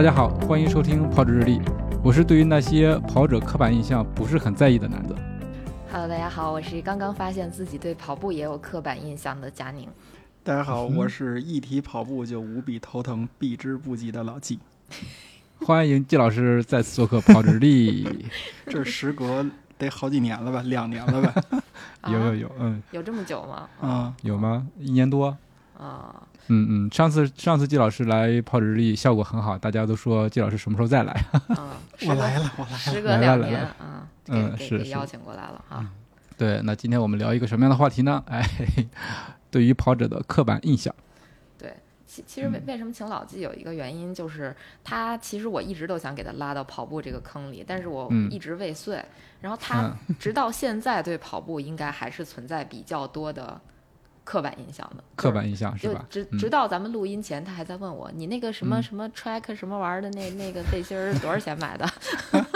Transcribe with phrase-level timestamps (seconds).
[0.00, 1.60] 大家好，欢迎收听跑者日历，
[2.02, 5.14] 我是对于那些跑者刻板印象不是很在意的男子。
[5.92, 9.86] Hello，大家好，我是刚刚发现自己对跑步也有刻板印象的佳宁。
[10.42, 14.58] 大家好，我是一提跑步就无比头疼、避之不及的老纪。
[15.66, 18.26] 欢迎季老师再次做客跑者日历。
[18.68, 19.44] 这时隔
[19.76, 21.34] 得好几年了吧，两年了吧？
[22.10, 23.68] 有有啊有，嗯，有这么久吗？
[23.86, 24.66] 啊，有吗？
[24.78, 25.36] 一年多。
[25.76, 26.22] 啊，
[26.52, 31.12] 嗯嗯，上次上次季老师来跑者日历效果很好，大家都说季老师什么时候再来？
[31.48, 32.76] 啊，时隔我来了，我来了。
[32.76, 35.90] 时隔两年来了来了啊，嗯给给给邀请过来了啊。
[36.36, 38.22] 对，那今天我们聊一个什么样的话题呢？
[38.28, 38.44] 哎，
[39.50, 40.92] 对于跑者的刻板印象。
[41.56, 41.72] 对，
[42.06, 49.04] 其其实为嗯为什么请老季有一个原因，就是他其实我一直都想给他拉到跑步这个坑里，但是我嗯一直未遂。
[49.40, 53.58] 然后他直到现在对跑步应该还是存在比较多的
[54.24, 55.02] 刻板印象的。
[55.16, 56.04] 刻板印象是吧？
[56.10, 61.88] 直嗯直到咱们录音前，他还在问我，你那个什么嗯什么 track 什么玩意儿的那那个背心儿多少钱买的？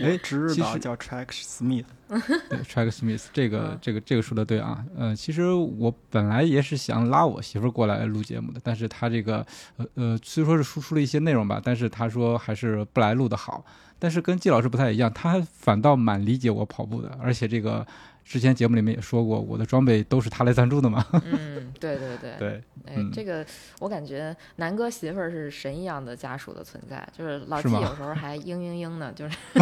[0.00, 1.84] 哎我知其实道叫 Track Smith，
[2.50, 13.64] 对，Track Smith 这个嗯这个这个说的对啊，呃，其实我本来也是想拉我媳妇儿过来录节目的，但是她这个呃呃，虽说是输出了一些内容吧，但是她说还是不来录的好。
[13.96, 17.86] 但是跟季老师不太一样，他反倒蛮理解我跑步的，而且这个
[18.24, 21.04] 之前节目里面也说过，我的装备都是他来赞助的嘛。
[21.24, 22.34] 嗯，对对对。
[22.38, 23.44] 对， 哎嗯，这个
[23.80, 29.36] 我感觉南哥媳妇儿是神一样的家属的存在，就是老纪有时候还嘤嘤嘤呢，就是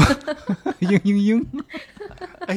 [0.80, 1.44] 嘤嘤嘤，
[2.46, 2.56] 哎，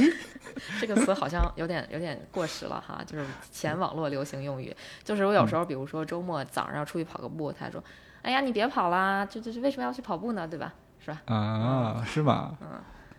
[0.80, 4.76] 这个词好像有点有点过时了哈，就是前网络流行用语。
[5.04, 7.84] 就是我有时候，比如说周末早上要出去跑个步，他说
[8.22, 10.48] ：“哎呀，你别跑啦，这这这为什么要去跑步呢？
[10.48, 10.74] 对吧？
[11.04, 12.58] 是吧啊，是吗？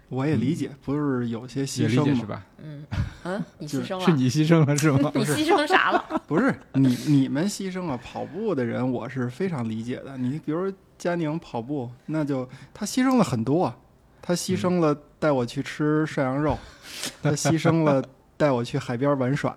[0.09, 2.21] 我也理解，不是有些牺牲吗？
[2.21, 2.85] 是吧？？”嗯
[3.25, 5.11] 嗯， 你牺牲了，是你牺牲了是吗？
[5.15, 6.05] 你牺牲啥了？
[6.27, 10.17] 不是你你们牺牲了跑步的人，我是非常理解的。
[10.17, 13.77] 你比如佳宁跑步，那就他牺牲了很多啊，
[14.23, 16.59] 他牺牲了带我去吃涮羊肉，
[17.23, 18.03] 他牺牲了
[18.37, 19.53] 带我去海边玩耍，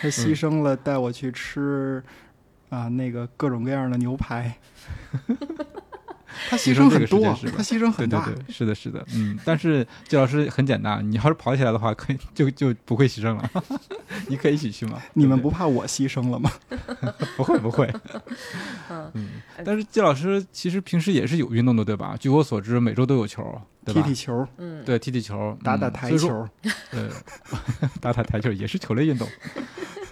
[0.00, 2.02] 他牺牲了带我去吃
[2.68, 4.56] 啊那个各种各样的牛排。
[6.48, 7.22] 他牺牲这个很多，
[7.56, 8.24] 他牺牲很大。
[8.24, 13.50] 对对对，是的，是的，嗯，但是季老师很简单，你要是跑起来的话，可以就就不会牺牲了，
[14.28, 15.00] 你可以一起去吗。
[15.14, 16.50] 你们不怕我牺牲了吗？
[16.68, 16.78] 对
[17.36, 17.92] 不会不会，
[18.90, 19.28] 嗯嗯，
[19.64, 22.16] 但是季老师其实平时也是有运动的，对吧？
[22.18, 24.02] 据我所知，每周都有球，对吧？
[24.02, 26.48] 踢踢球，嗯，对，踢踢球，打打台球，
[26.90, 27.08] 对，
[28.00, 29.28] 打打台球也是球类运动。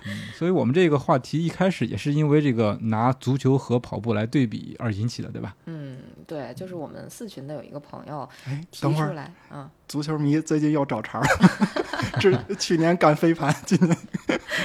[0.07, 5.55] 嗯，所以我们这个话题一开始也是因为这个拿足球和跑步来对比而引起的，对吧？
[5.67, 11.27] 嗯，对，就是我们四群的有一个朋友哎，提等会儿，出来，嗯，足球迷最近又找茬儿，
[12.19, 13.97] 这 去年干飞盘，今年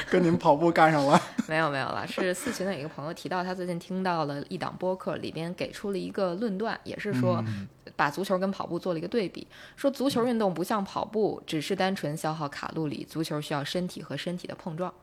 [0.10, 1.22] 跟你们跑步干上了。
[1.48, 14.94] 没有没有了，是四群的一个朋友提到他最近听到了一档播客，里边给出了一个论断，也是说嗯把足球跟跑步做了一个对比，说足球运动不像跑步只是单纯消耗卡路里，足球需要身体和身体的碰撞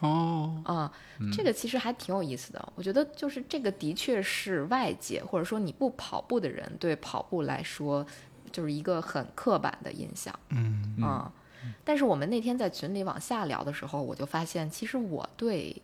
[0.00, 0.92] 哦，啊、
[1.32, 2.72] 这个其实还挺有意思的。
[2.74, 8.06] 我觉得就是这个的确是外界或者说你不跑步的人对跑步来说
[8.52, 10.38] 就是一个很刻板的印象。
[10.50, 11.32] 嗯嗯啊、
[11.84, 15.80] 但是我们那天在群里往下聊的时候，我就发现，其实我对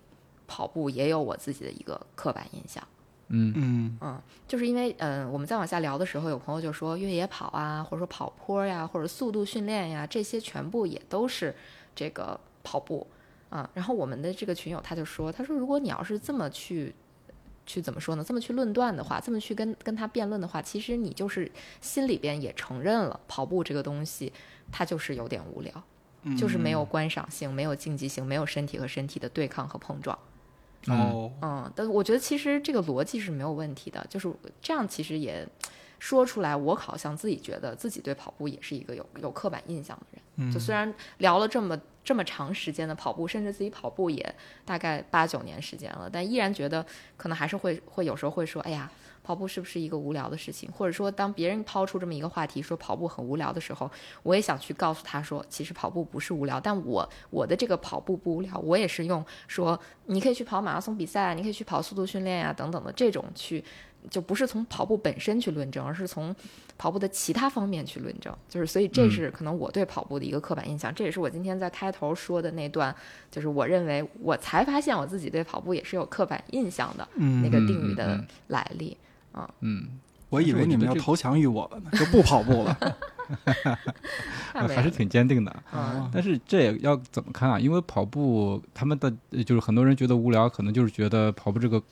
[0.46, 2.86] 跑步也有我自己的一个刻板印象。
[3.28, 11.54] 嗯嗯嗯，就是因为嗯、我们在往下聊的时候，有朋友就说越野跑啊，或者说跑坡呀，或者速度训练呀，这些全部也都是
[11.94, 13.06] 这个跑步
[13.50, 13.68] 啊。
[13.74, 16.94] 然后我们的这个群友他就说，他说如果你要是这么去。
[17.66, 18.22] 去怎么说呢？
[18.22, 21.50] 这么去论断的话，这么去跟跟他辩论的话，其实你就是
[21.80, 24.30] 心里边也承认了，跑步这个东西
[24.70, 25.72] 它就是有点无聊。
[26.24, 30.18] 嗯就是没有观赏性，没有竞技性，没有身体和身体的对抗和碰撞。
[30.88, 35.46] 哦，嗯，但我觉得其实这个逻辑是没有问题的，就是这样，其实也
[35.98, 40.22] 说出来，我好像自己觉得自己对跑步也是一个有有刻板印象的人。
[40.36, 44.34] 嗯就虽然聊了这么这么长时间的跑步，甚至自己跑步也
[44.64, 46.84] 大概八九年时间了，但依然觉得
[47.16, 48.90] 可能还是会会有时候会说，哎呀。
[49.24, 50.70] 跑步是不是一个无聊的事情？
[50.70, 53.90] 或者说，当别人抛出这么一个话题，说跑步很无聊的时候，
[54.22, 56.60] 我也想去告诉他说，其实跑步不是无聊。
[56.60, 63.64] 但我我的这个跑步不无聊，我也是用说，你可以去跑马拉松比赛啊，你可以去跑速度训练呀，等等的这种去，
[64.10, 66.36] 就不是从跑步本身去论证，而是从
[66.76, 68.36] 跑步的其他方面去论证。
[68.46, 70.94] 就是所以，这是可能我对跑步的一个刻板印象。
[70.94, 72.94] 这也是我今天在开头说的那段，
[73.30, 77.08] 就是我认为我才发现我自己对跑步也是有刻板印象的
[77.42, 78.94] 那个定语的来历。
[79.34, 79.88] 啊，嗯，
[80.30, 82.96] 我以为你们要投降于我了呢，就不跑步了，
[84.54, 85.50] 还是挺坚定的。
[85.70, 87.58] 啊，但是这也要怎么看啊？
[87.58, 89.12] 因为跑步，他们的
[89.44, 91.82] 就是很多人觉得无聊，可能就是觉得跑步这个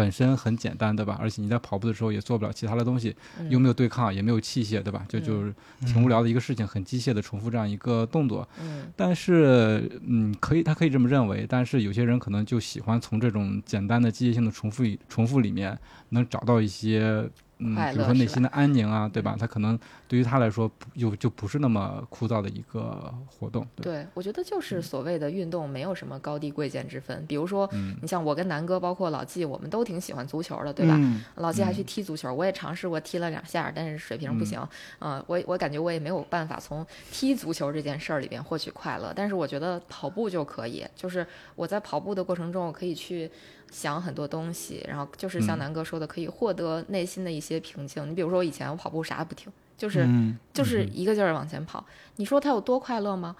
[0.00, 1.18] 本身很简单，对吧？
[1.20, 3.14] 而且你在跑步的时候也做不了其他的东西，
[3.50, 5.04] 又没有对抗，也没有器械，对吧？
[5.06, 8.48] 就就是挺无聊的一个事情，很机械的重复这样一个动作。
[8.62, 11.44] 嗯，但是，嗯，可以，他可以这么认为。
[11.46, 15.78] 但是有些人可能就喜欢从这种简单的机械性的重复重复里面。
[16.12, 17.24] 能找到一些，
[17.58, 19.36] 嗯，比如说内心的安宁啊，对吧？
[19.38, 19.78] 他可能
[20.10, 23.64] 对于他来说，又就不是那么枯燥的一个活动。
[23.76, 27.24] 对，我觉得就是所谓的运动，没有什么高低贵贱之分。
[27.28, 27.70] 比如说，
[28.02, 30.98] 你像我跟南哥，包括老纪，我们都挺喜欢足球的，对吧？
[31.36, 34.60] 老纪还去踢足球，我也尝试过踢了两下，但是水平不行。
[34.98, 39.12] 嗯，我我感觉我也没有办法从踢足球这件事儿里边获取快乐。
[39.14, 41.24] 但是我觉得跑步就可以，就是
[41.54, 43.30] 我在跑步的过程中，我可以去。
[43.72, 48.10] 想很多东西，然后就是像南哥说的，可以获得内心的一些平静。
[48.10, 49.46] 你比如说，我以前我跑步啥也不听，
[49.80, 50.06] 就是
[50.52, 51.82] 就是一个劲儿往前跑。
[52.16, 53.34] 你说他有多快乐吗？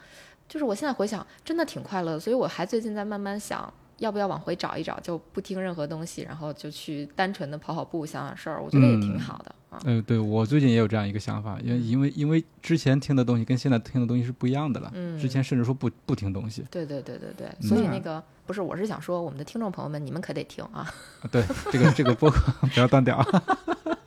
[0.49, 2.19] 就是我现在回想，真的挺快乐的。
[2.19, 8.63] 所以我还最近在慢慢想，要不要往回找一找，就不听任何东西，然后就去单纯的跑跑步，想想事儿。
[8.63, 9.79] 我觉得也挺好的啊。
[9.85, 14.91] 嗯，对我最近也有这样一个想法，因为因为因为之前听的东西跟现在听的东西是不一样的了。
[14.95, 16.65] 嗯，之前甚至说不不听东西。
[16.71, 18.23] 对对对对对，所以那个。
[18.47, 20.85] 不是，我是想说，我们的听众朋友们，你们可得听啊！
[21.31, 21.41] 对，
[21.71, 23.25] 这个这个播客 不要断掉。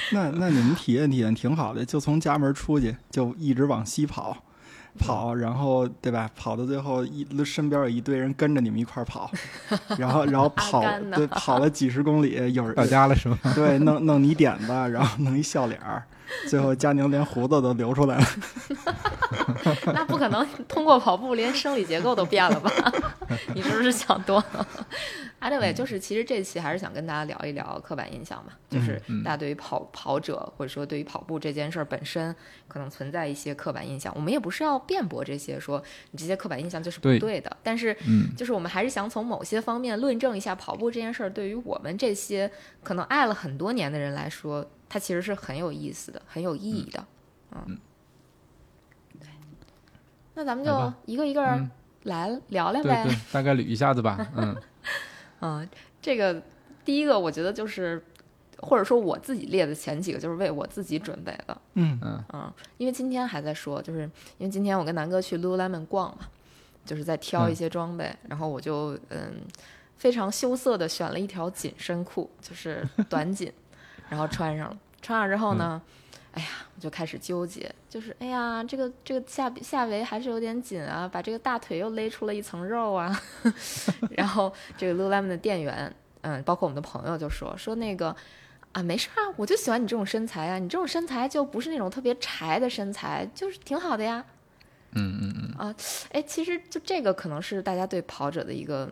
[0.12, 4.36] 那那你们体验体验挺好的，就从家门出去，就一直往西跑，
[4.98, 6.30] 跑，然后对吧？
[6.36, 9.30] 跑到最后，一身边有一堆人跟着你们一块儿跑，
[9.98, 10.82] 然后然后跑，
[11.14, 13.38] 对，跑了几十公里，有人到家了是吗？
[13.54, 16.04] 对，弄弄你点子，然后弄一笑脸儿。
[16.48, 18.26] 最后，佳宁连胡子都流出来了。
[19.92, 22.70] 那不可能，通过跑步连生理结构都变了吧？
[23.54, 24.66] 你是不是想多了
[25.40, 32.34] ？Anyway，就是其实这期还是想跟大家聊一聊刻板印象嘛，就是大家对于跑跑者或者说对于跑步这件事儿本身
[32.66, 34.12] 可能存在一些刻板印象。
[34.16, 37.54] 我们也不是要辩驳这些，说你这些刻板印象就是不对的。
[37.62, 37.96] 但是，
[38.36, 42.50] 就是我们还是想从某些方面论证一下跑步这件事儿对于我们这些
[42.82, 44.66] 可能爱了很多年的人来说。
[44.88, 47.04] 它其实是很有意思的，很有意义的，
[47.52, 47.78] 嗯，
[49.20, 49.28] 对，
[50.34, 51.40] 那咱们就一个一个
[52.04, 54.56] 来聊聊呗，对对，大概捋一下子吧， 嗯，
[55.40, 55.68] 嗯，
[56.00, 56.42] 这个
[56.84, 58.02] 第一个我觉得就是，
[58.58, 61.98] 或者说我自己列的前几个就是为我自己准备的，嗯。
[62.02, 62.24] 嗯。
[62.32, 64.02] 嗯，因为今天还在说，就是
[64.38, 66.28] 因为今天我跟南哥去 Lululemon 逛嘛，
[66.86, 69.34] 就是在挑一些装备，然后我就嗯
[69.96, 73.52] 非常羞涩的选了一条紧身裤，就是短 紧。
[74.08, 75.80] 然后穿上了，穿上之后呢，
[76.32, 83.20] 哎呀，我就开始纠结，就是哎呀，这个这个下下围还是有点紧啊，把这个大腿又勒出了一层肉啊。
[84.16, 88.14] 然后这个 Lululemon 的店员，嗯，包括我们的朋友就说说那个
[88.72, 94.24] 啊，没事啊，我就喜欢你这种身材啊，你这种身材就不是那种特别柴的身材，就是挺好的呀。
[94.92, 95.66] 嗯嗯嗯。
[95.68, 95.74] 啊，
[96.12, 98.90] 哎，其实就这个可能是大家对跑者的一个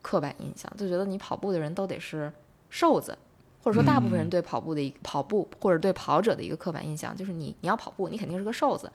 [0.00, 2.32] 刻板印象，就觉得你跑步的人都得是
[2.70, 3.16] 瘦子。
[3.64, 8.92] 或者说，大部分人对跑步的一跑步，或者对跑者的一个刻板印象，就是你你要跑步，你肯定是个瘦子，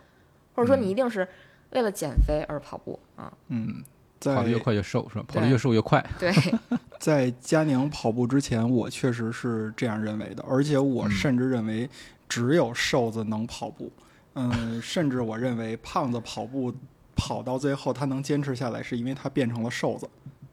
[0.53, 1.27] 或者说你一定是
[1.71, 3.33] 为了减肥而跑步啊。
[3.47, 3.83] 嗯，
[4.21, 5.25] 跑得越快越瘦是吧？
[5.27, 6.07] 跑得越瘦越快。
[6.19, 6.31] 对
[6.99, 11.89] 在佳宁跑步之前，我确实是这样认为的，而且我甚至认为
[12.27, 13.91] 只有瘦子能跑步。
[14.35, 16.71] 嗯，甚至我认为胖子跑步
[17.15, 20.07] 跑到最后他能坚持下来，是因为他变成了瘦子。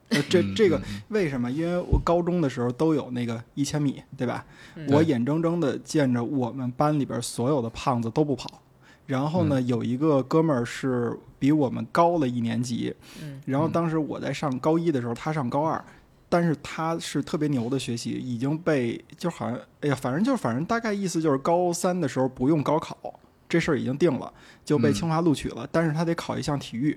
[0.09, 1.51] 呃，这这个为什么？
[1.51, 4.45] 因为我高中的时候都有那个一千米，对吧？
[4.89, 8.63] 我眼睁睁的见着我们班里边所有的胖子都不跑，
[9.07, 12.95] 然后呢，有一个哥们儿是比我们高了一年级，
[13.47, 15.83] 然后当时我在上高一的时候，他上高二，
[16.29, 22.97] 但是他是特别牛的学习，已经被就好像，哎呀，反正就是反正大概意思就是高三的时候不用高考，
[23.49, 24.33] 这事儿已经定了，
[24.65, 26.97] 就被清华录取了，但是他得考一项体育，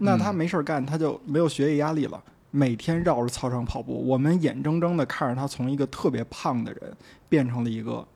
[0.00, 2.20] 那他没事儿干，他就没有学业压力了。
[2.50, 6.92] 每天绕着操场跑步，我们眼睁睁的看着他从一个特别胖的人
[7.28, 8.06] 变成了一个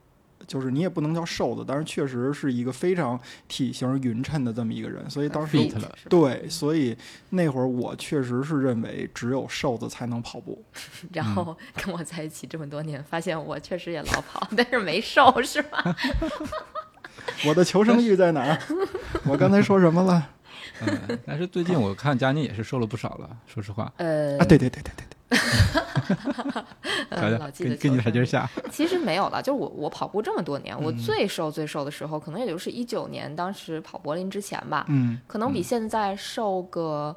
[0.46, 5.56] 就是你也不能叫瘦子，但是确实是一个非常体型匀称的这么一个人，所以当时
[6.08, 6.96] 对，所以
[7.30, 10.62] 那会儿我确实是认为只有瘦子才能跑步。
[11.12, 15.96] 然后跟我在一起这么多年，发现我确实也老跑，但是没瘦，是吧？
[17.46, 18.58] 我的求生欲在哪儿？
[19.24, 20.30] 我刚才说什么了？
[20.86, 25.36] 嗯，但是最近我看佳宁也是瘦了不少了，说实话，呃啊，对对对对对对，
[27.10, 37.16] 呃，瞧瞧 老纪的跟跟你台阶下， 其实没有了，就是我我跑步这么多年，我嗯最瘦最瘦的时候，可能也就是一九年，当时跑柏林之前吧，嗯，可能比现在瘦个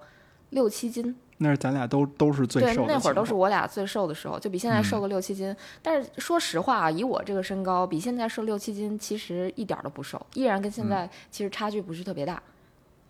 [0.51, 1.15] 六七斤。
[1.37, 5.53] 那是咱俩都都是最，瘦的那会儿都是我俩最瘦的时候，就比现在瘦嗯个六七斤。
[5.81, 12.41] 但是说实话啊，以我这个身高，比现在瘦六七斤其实一点儿都不瘦，依然跟现在其实差距不是特别大。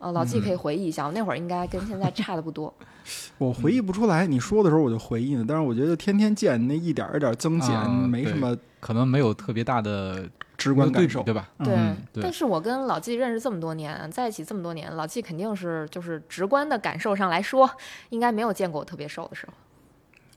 [0.06, 2.72] 呃，老纪可以回忆一下，我那会儿应该跟现在差的不多。
[3.40, 5.44] 我回忆不出来，你说的时候我就回忆呢。
[5.48, 11.24] 但是我觉得天天见那一点儿一点儿增减，啊没什么可能没有特别大的直观感受。
[11.24, 11.50] 对吧？
[11.58, 17.68] 嗯对，对但是我跟老纪认识这么多年，在一起这么多年，老纪肯定是就是直观的感受上来说，
[18.10, 19.54] 应该没有见过我特别瘦的时候。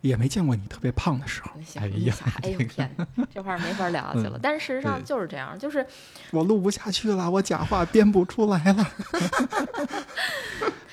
[0.01, 1.51] 也没见过你特别胖的时候。
[1.77, 4.37] 哎呀哎呦天哪， 这话没法聊下去了。
[4.37, 5.85] 嗯但是事实上就是这样，就是
[6.31, 8.87] 我录不下去了，我假话编不出来了。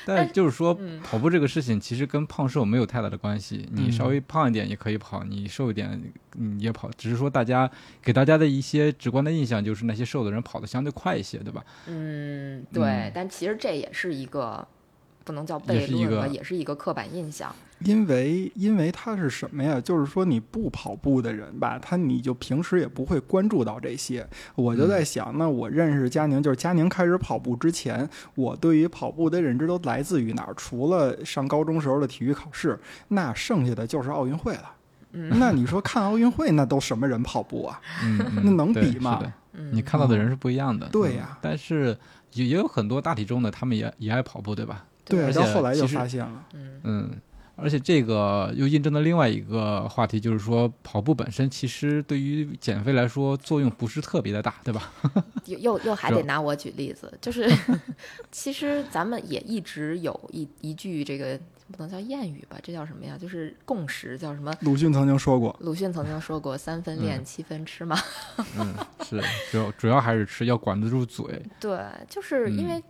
[0.07, 3.67] 但就是说，嗯跑步这个事情其实跟胖瘦没有太大的关系。
[3.71, 5.99] 你嗯稍微胖一点也可以跑，你瘦一点
[6.33, 7.69] 你也跑，只是说大家
[8.03, 11.63] 给大家的一些直观的印象就是那些瘦的人跑得相对快一些，对吧？
[11.87, 14.67] 嗯，对，嗯但其实这也是一个
[15.23, 17.53] 不能叫悖论吧，也是一个刻板印象。
[17.79, 19.79] 因为因为他是什么呀？
[19.81, 24.25] 就是说你不跑步的人吧，他你就平时也不会关注到这些。
[24.55, 30.53] 我就在想，那我认识佳宁，就是佳宁开始跑步之前，我对于跑步的认知都来自于哪儿？
[30.55, 32.79] 除了上高中时候的体育考试，
[33.09, 34.71] 那剩下的就是奥运会了。
[35.17, 37.79] 嗯那你说看奥运会，那都什么人跑步啊？
[38.03, 39.21] 嗯，嗯那能比吗
[39.71, 40.87] 你看到的人是不一样的。
[40.87, 41.97] 嗯对呀但是
[42.33, 44.85] 也也有很多大体重的，他们也也爱跑步，对吧？
[45.05, 47.11] 对，到后来就发现了，嗯嗯，
[47.55, 54.91] 而且这个又印证了另外一个话题，就是说跑步本身其实对于减肥来说作用不是特别的大，对吧？
[55.45, 57.49] 又又又还得拿我举例子， 就是
[58.31, 61.39] 其实咱们也一直有一一句这个
[61.71, 63.17] 不能叫谚语吧，这叫什么呀？
[63.19, 64.53] 就是共识，叫什么？
[64.61, 67.97] 鲁迅曾经说过，鲁迅曾经说过“三分练，七分吃”嘛。
[68.57, 69.21] 嗯，是
[69.51, 71.41] 主要主要还是吃，要管得住嘴。
[71.59, 72.83] 对，就是因为嗯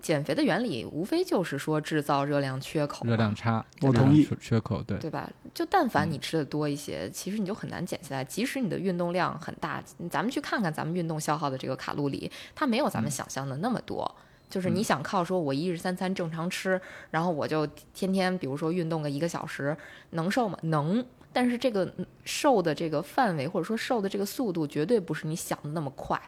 [0.00, 5.28] 减肥的原理无非就是说制造热量缺口，热量差，我同意缺缺口，对，对吧？
[5.52, 8.24] 就但凡你吃的多一些，其实你就很难减下来。
[8.24, 14.14] 即使你的运动量很大，咱们去看看咱们运动消耗的这个卡路里，它没有咱们想象的那么多。
[14.48, 16.80] 就是你想靠说我一日三餐正常吃，
[17.10, 19.76] 然后我就天天比如说运动个一个小时，
[20.10, 20.56] 能瘦吗？
[20.62, 21.04] 能。
[21.32, 26.18] 但是这个嗯瘦的这个范围或者说瘦的这个速度，绝对不是你想的那么快。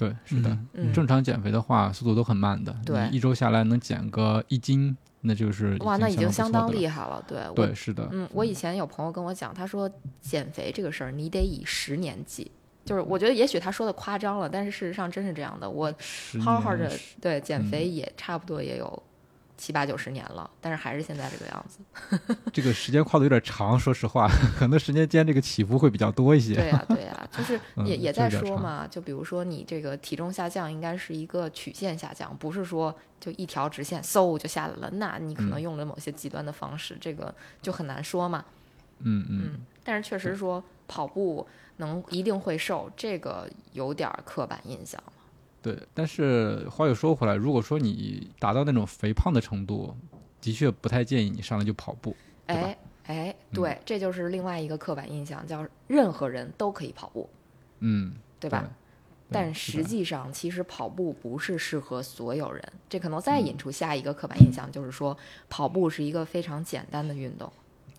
[0.00, 0.56] 对，是的。
[0.72, 2.74] 嗯，正常减肥的话，速度都很慢的。
[2.86, 7.02] 对你一周下来能减个一斤，那就是哇，那已经相当厉害。
[7.02, 7.22] 了。
[7.28, 9.90] 对，对，是的，嗯，我以前有朋友跟我讲，他说
[10.22, 12.50] 减肥这个事儿你得以十年计，
[12.82, 15.68] 就是我觉得也许他说的夸张了，但是事实上真是这样的。
[15.68, 16.90] 我十好好的
[17.20, 19.02] 对减肥嗯也差不多也有
[19.60, 22.34] 七八九十年了，但是还是现在这个样子。
[22.50, 24.26] 这个时间跨度有点长，说实话，
[24.58, 26.54] 可能时间间这个起伏会比较多一些。
[26.54, 38.42] 对呀、对呀、 就是嗯也也在说嘛，就比如说你这个体重下降应该是一个曲线下降，不是说就一条直线嗖就下来了，那你可能嗯用了某些极端的方式，这个就很难说嘛。
[39.00, 45.02] 嗯嗯，嗯，但是确实说跑步能一定会瘦，这个有点儿刻板印象。
[45.62, 45.78] 对。
[45.92, 49.94] 但是话又说回来，如果说你达到那种肥胖的程度，
[50.40, 52.14] 的确不太建议你上来就跑步。
[52.46, 57.28] 对吧哎哎，对，这就是另外一个刻板印象，叫任何人都可以跑步，
[57.80, 58.62] 嗯，对吧？
[58.62, 58.68] 对
[59.32, 62.60] 但实际上，其实跑步不是适合所有人。
[62.88, 65.16] 这可能再嗯引出下一个刻板印象，就是说
[65.48, 67.52] 跑步是一个非常简单的运动。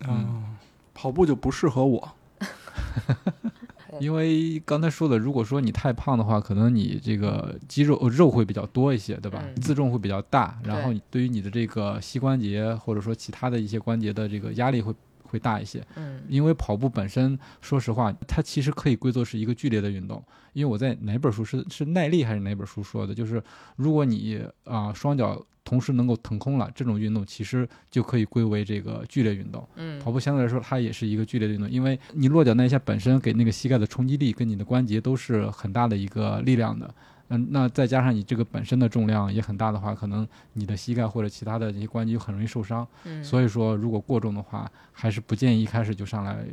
[0.06, 0.56] 嗯，
[0.92, 2.12] 跑步就不适合我。
[4.02, 9.40] 因为刚才说的，如果说你太胖的话，可能你这个肌肉呃肉会比较多一些，对吧？
[9.46, 14.92] 嗯自重会比较大，然后你对于你的这个膝关节或者说其他的一些关节的这个压力会
[15.32, 15.82] 会大一些。
[15.96, 20.22] 嗯因为跑步本身，说实话，它其实可以归作是一个剧烈的运动。
[20.52, 23.42] 因为我在哪本书是是耐力还是哪本书说的，就是
[23.76, 29.66] 如果你啊、双脚同时能够腾空了，这种运动其实就可以归为这个剧烈运动。
[29.76, 36.94] 嗯跑步相对来说，它也是一个剧烈的运动，因为你落脚那一下本身给那个膝盖的冲击力跟你的关节都是很大的一个力量的。
[37.32, 42.86] 嗯，那再加上你这个本身的重量也很大的话，可能你的膝盖或者其他的这些关节就很容易受伤。
[43.04, 46.44] 嗯，所以说，如果过重的话，还是不建议一开始就上来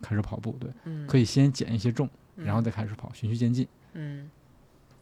[0.00, 0.56] 开始跑步。
[0.58, 2.08] 对，嗯可以先减一些重。
[2.34, 3.68] 然后再开始跑，循序渐进。
[3.92, 4.28] 嗯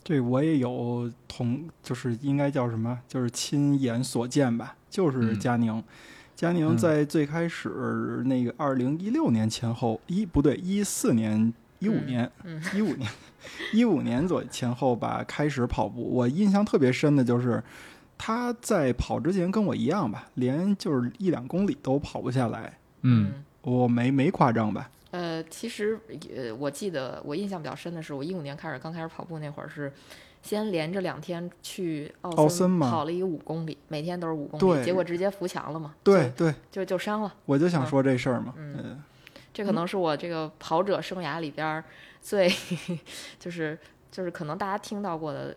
[0.02, 5.82] 对我也有同，就是应该叫什么，就是亲眼所见吧，就是嗯佳宁。
[6.34, 13.08] 佳宁嗯在最开始那个二零一六年前后，一不对，一四年、一五嗯年、嗯一五年、
[13.72, 16.02] 一五年左前后吧，开始跑步。
[16.02, 17.62] 我印象特别深的就是
[18.18, 22.78] 他在跑之前跟我一样吧，连就是一两公里都跑不下来。
[23.02, 24.90] 嗯我没没夸张吧？
[25.10, 25.98] 呃，其实
[26.36, 29.92] 呃，我记得我印象比较深的是，我一五年开始刚开始跑步那会儿是。
[30.42, 37.34] 先连着两天去奥奥森嘛跑了一个五公里，每天都是五公里，结果直接扶墙了嘛，对对，就就就伤了。
[37.44, 38.54] 我就想说这事儿嘛。
[38.56, 39.02] 嗯嗯
[39.52, 41.84] 这可能是我这个跑者生涯里边儿
[42.20, 42.52] 最，
[43.38, 43.78] 就是
[44.10, 45.56] 就是可能大家听到过的，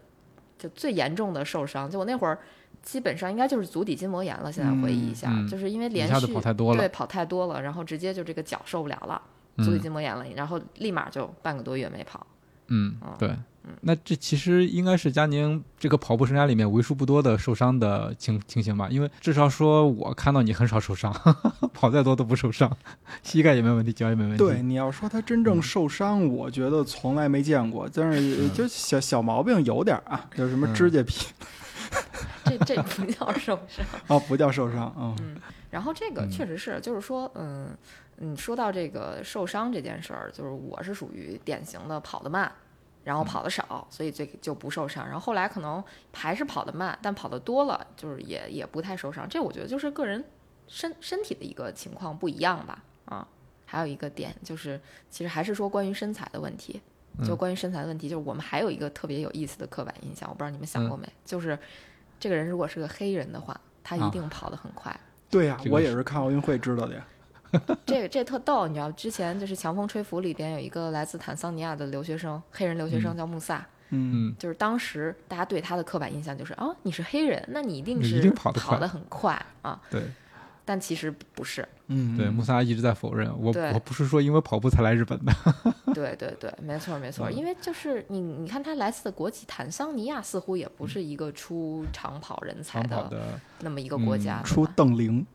[0.57, 1.89] 就最严重的受伤。
[1.89, 2.37] 就我那会儿
[2.81, 4.51] 基本上应该就是足底筋膜炎了。
[4.51, 9.21] 现在回忆一下，嗯嗯就是因为连续跑太多了对跑太多了，然后直接就这个脚受不了了，
[9.57, 12.25] 足底筋膜炎了，然后立马就半个多月没跑。
[12.67, 13.35] 嗯嗯，对。
[13.81, 21.13] 那这其实应该是佳宁这个跑步生涯里面为数不多的受伤的情情形吧，因为至少说我看到你很少受伤，
[21.73, 22.69] 跑再多都不受伤，
[23.23, 24.37] 膝盖也没问题，脚也没问题。
[24.37, 27.89] 对，，你要说他真正嗯受伤，我觉得从来没见过。
[27.93, 31.27] 但是就小小毛病有点儿啊，有什么嗯指甲皮
[32.45, 33.85] 这这不叫受伤。
[34.07, 35.37] 哦，不叫受伤，嗯
[35.69, 37.75] 然后这个嗯确实是，就是说，嗯，
[38.17, 42.51] 你说到这个受伤这件事儿，就是我是属于典型的跑得慢，
[43.03, 45.05] 然后跑得少，所以这个就不受伤。
[45.05, 45.83] 然后后来可能
[46.13, 49.27] 还是跑得慢，但跑得多了，就是也也不太受伤。
[49.27, 50.23] 这我觉得就是个人
[50.67, 53.27] 身身体的一个情况不一样吧，啊。
[53.65, 54.79] 还有一个点就是，
[55.09, 56.79] 其实还是说关于身材的问题。
[57.23, 61.07] 就嗯关于身材的问题，就是我们还有一个特别有意思的刻板印象，我不知道你们想嗯过没？
[61.23, 61.57] 就是
[62.19, 64.95] 这个人如果是个黑人的话，他一啊定跑得很快。
[65.29, 67.05] 对呀、我也是看奥运会知道的呀。
[67.85, 73.17] 这个这特逗，你知道，之前就是《强风吹拂》里边有一个来自坦桑尼亚的留学生，黑人留学生嗯。
[73.17, 73.57] 叫穆萨，
[73.89, 80.01] 嗯，嗯，就是当时大家对他的刻板印象就是哦，你是黑人，那你一定你一是定跑得快很快啊，对。
[80.65, 85.33] 但其实不是，嗯，对，穆萨一直在否认，我我不是说因为跑步才来日本的。
[85.93, 87.35] 对对对，没错没错，嗯。
[87.35, 93.11] 因为就是你你看他来自的国籍坦桑尼亚似乎也不是一个出长跑人才的
[93.59, 95.25] 那么一个国家，嗯出邓玲，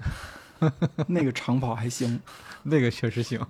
[1.08, 2.20] 那个长跑还行。
[2.64, 3.40] 那个确实行。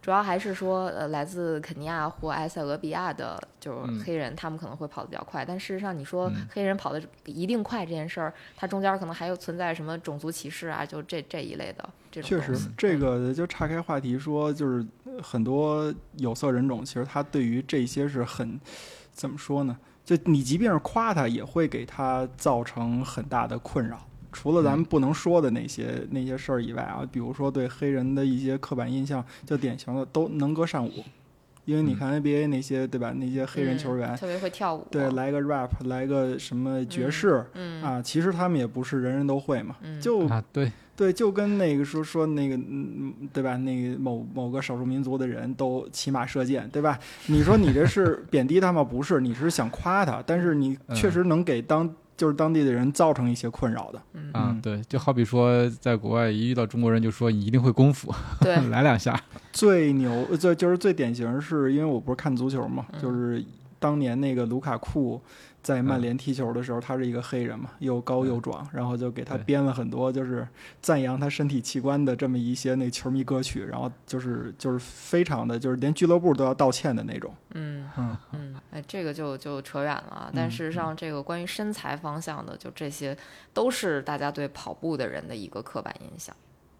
[0.00, 5.44] 主要还是说，呃，来自肯尼亚或埃塞俄比亚的，就是嗯黑人，他们可能会跑得比较快。
[5.44, 14.84] 但事实上，你说嗯黑人跑得一定快这件事儿，它中间可能还有存在什么种族歧视啊，就这这一类的这种确实，这个就岔开话题说，就是
[15.22, 18.58] 很多有色人种，其实他对于这些是很
[19.12, 19.78] 怎么说呢？
[20.04, 24.04] 就你即便是夸他，也会给他造成很大的困扰。
[24.32, 31.04] 除了咱们不能说的那些、那些事儿以外啊，比如说对黑人的一些刻板印象，就典型的都能歌善舞，
[31.64, 31.96] 因为你嗯。
[31.98, 33.12] 看 NBA 那些对吧？
[33.16, 37.82] 那些黑人球员，嗯特别会跳舞，对，来个 rap，来个什么爵士、嗯。
[37.82, 40.00] 啊，其实他们也不是人人都会嘛，嗯。
[40.00, 43.56] 就啊，对，对，就跟那个说说那个，嗯，对吧？
[43.58, 46.98] 那个某某个少数民族的人都骑马射箭，对吧？
[47.26, 48.82] 你说你这是贬低他吗？
[48.82, 54.02] 不是，你是想夸他，但是你确实能给当就是当地的人造成一些困扰的。
[54.34, 59.20] 嗯，对，就好比说在国外一遇到中国人就说你一定会功夫，对， 来两下。
[59.52, 63.44] 最牛，最就是最典型是因为我不是看足球嘛，嗯就是
[63.78, 65.20] 当年那个卢卡库
[65.62, 70.46] 在曼联踢球的时候，他是一个黑人嘛，又高又壮，然后就给他编了很多就是
[70.80, 77.32] 赞扬他身体器官的这么一些那球迷歌曲，然后就是就是非常的就是连俱乐部都要道歉的那种。
[77.54, 80.30] 嗯嗯，嗯，哎，这个就就扯远了啊。
[80.34, 83.16] 但嗯事实上，这个关于身材方向的，就这些
[83.54, 86.34] 都是大家对跑步的人的一个刻板印象。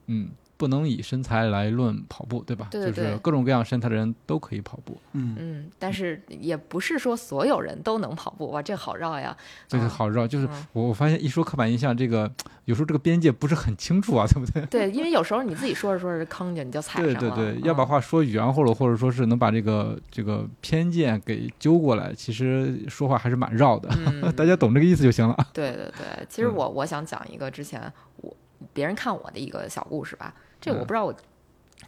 [0.07, 0.31] 嗯，
[0.62, 2.68] 不能以身材来论跑步，对吧？
[2.70, 9.37] 对对对就是各种各样身材的人都可以跑步，嗯，嗯，但是也不是说所有人都能跑步，哇，这好绕呀。
[9.66, 10.25] 这个啊好绕。
[10.25, 12.31] 就是嗯我我发现一说刻板印象，这个
[12.66, 14.64] 有时候这个边界不是很清楚啊， 对不对？
[14.66, 17.18] 对，因为有时候你自己说着说着坑就你就踩上了。
[17.18, 23.88] 对对对，要把嗯话说圆乎了，或者说是能把这个这个偏见给揪过来，其实说话还是蛮绕的。
[24.07, 25.37] 嗯 大家懂这个意思就行了。
[25.53, 28.33] 对对对，其实嗯我我想讲一个之前我
[28.72, 31.14] 别人看我的一个小故事吧，这个我嗯不知道我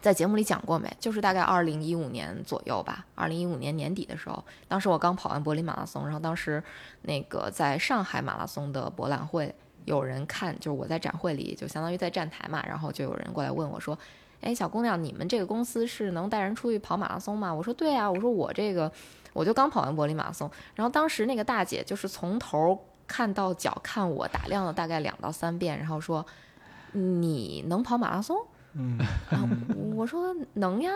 [0.02, 6.62] 在节目里讲过没，就是大概二零一五年左右吧，二零一五年年底的时候，当时我刚跑完柏林马拉松，然后当时
[7.00, 9.54] 那个在上海马拉松的博览会，
[9.86, 13.98] 有人看，就是我在展会里就相当于在站台嘛，然后就有人过来问我说。
[14.40, 17.54] 哎，小姑娘，你们这个公司是能带人出去跑马拉松吗？
[17.54, 18.92] 我说对啊，我说我这个
[19.32, 26.26] 我就刚跑完柏林马拉松，然后当时那个大姐就是从头看到脚看我，打量了大概两到三遍，然后说
[26.92, 28.36] ：“你能跑马拉松？”
[28.74, 28.98] 嗯。
[29.30, 29.48] 啊，
[29.94, 30.92] 我说能呀，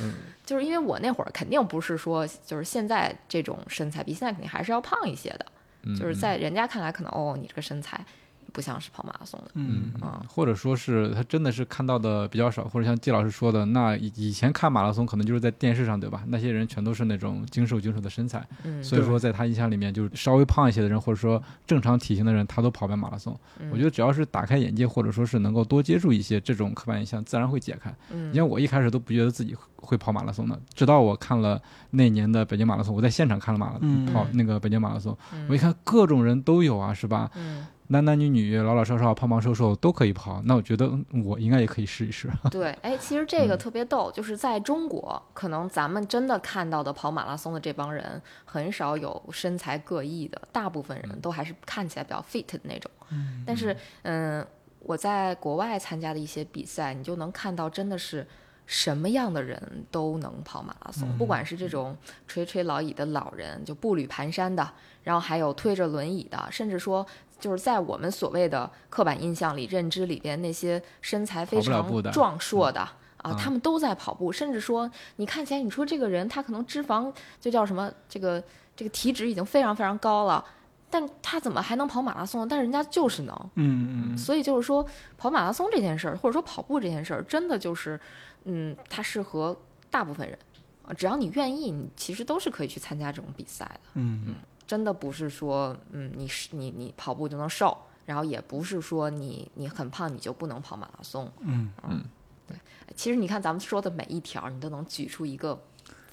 [0.00, 0.12] 嗯。
[0.44, 5.46] 就是因为我那会儿肯定不是说就是现在这种身材，比现在肯定还是要胖一些的，
[5.84, 8.04] 嗯就是在人家看来可能哦，你这个身材
[8.52, 9.92] 不像是跑马拉松的，嗯。
[10.00, 16.22] 啊，或者说是他真的是看到的比较少，或者像季老师说的，那以以前看马拉松可能就是在电视上，对吧？
[16.26, 23.38] 那些人全都是那种精瘦精瘦的身材，嗯，所以说在他印象里面，就是稍微胖一些的人，或者说正常体型的人，他都跑不了马拉松。
[23.58, 23.70] 嗯。
[23.72, 27.94] 我觉得只要是打开眼界，或者说是能够多接触一些这种刻板印象，自然会解开。
[28.10, 28.30] 嗯。
[28.30, 31.60] 你像我一开始都不觉得自己会跑马拉松的，直到我看了
[31.90, 34.06] 那年的北京马拉松，我在现场看了马拉嗯。
[34.12, 35.46] 跑那个北京马拉松，嗯。
[35.48, 37.30] 我一看各种人都有啊，是吧？
[37.34, 42.30] 嗯，男男女女、老老少少、胖胖瘦瘦都可以跑，那我觉得嗯我应该也可以试一试。
[42.50, 52.90] 对，哎，其实这个嗯特别逗，就是在中国，可能咱们真的看到的跑马拉松的这帮人，很少有身材各异的，大部分人都还是看起来比较 fit 的那种。
[53.10, 54.44] 嗯但是，嗯，
[54.78, 58.26] 我在国外参加的一些比赛，你就能看到，真的是
[58.64, 61.94] 什么样的人都能跑马拉松，不管是这种
[62.26, 64.66] 垂垂老矣的老人，就步履蹒跚的，
[65.02, 67.06] 然后还有推着轮椅的，甚至说。
[67.42, 78.40] 就是在我们所谓的刻板印象里、认知里边，那些身材非常壮硕的啊，啊他们都在跑步，甚至说你看起来，你说这个人他可能脂肪就叫什么，这个
[78.76, 80.44] 这个体脂已经非常非常高了，
[80.88, 82.46] 但他怎么还能跑马拉松？
[82.46, 84.86] 但是人家就是能，嗯嗯所以就是说，
[85.18, 88.00] 跑马拉松这件事儿，或者说跑步这件事儿，真的就是，
[88.44, 89.56] 嗯，它适合
[89.90, 90.38] 大部分人
[90.86, 93.80] 啊，只要你愿意，你其实都是可以去参加这种比赛的。
[93.94, 94.34] 嗯嗯
[94.72, 101.30] 真的不是说，嗯，你是你你跑步就能瘦，然后也不是说你你很胖你就不能跑马拉松。
[101.40, 102.02] 嗯嗯，
[102.46, 102.56] 对
[102.96, 105.62] 其实你看咱们说的每一条，你都能举出一个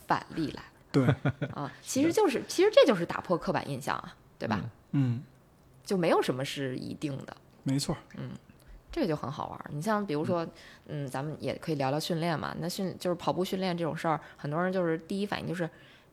[0.06, 1.08] 反例来对，
[1.56, 4.60] 啊，其实就是其实这就是打破刻板印象啊，对吧？
[4.92, 5.24] 嗯，
[5.86, 7.38] 就没有什么是一定的。
[7.64, 8.32] 没错，嗯
[8.92, 9.72] 这个就很好玩儿。
[9.74, 10.46] 你像比如说，
[10.88, 12.54] 嗯，咱们也可以聊聊训练嘛。
[12.60, 15.70] 那训就是跑步训练这种事儿，很多人就是第一反应就是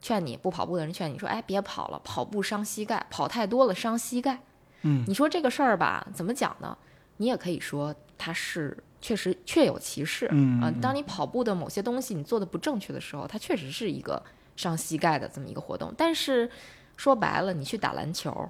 [0.07, 4.38] 劝你不跑步的人劝你说，哎，别跑了，跑步伤膝盖，跑太多了伤膝盖。
[4.83, 6.79] 嗯你说这个事儿吧，怎么讲呢？
[7.16, 10.29] 你也可以说它是确实确有其事。
[10.31, 14.23] 嗯啊，当你跑步的某些东西你做的不正确的时候，它确实是一个
[14.55, 15.92] 伤膝盖的这么一个活动。
[15.99, 16.49] 但是
[16.97, 18.49] 说白了，你去打篮球，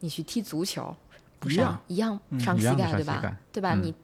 [0.00, 0.92] 你去踢足球，
[1.38, 3.36] 不是一样一样嗯伤膝盖，对吧？
[3.52, 3.74] 对吧？
[3.80, 3.94] 你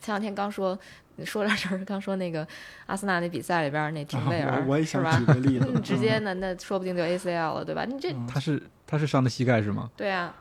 [0.00, 0.76] 前两天刚说
[1.24, 2.46] 说点事儿，刚说那个
[2.86, 5.26] 阿森纳那比赛里边儿那廷贝尔、啊我我也是吧想举？
[5.26, 7.84] 个例子 嗯，，直接那那说不定就 ACL 了，对吧？
[7.84, 9.90] 你这、嗯他是他是伤的膝盖是吗？
[9.96, 10.34] 对啊，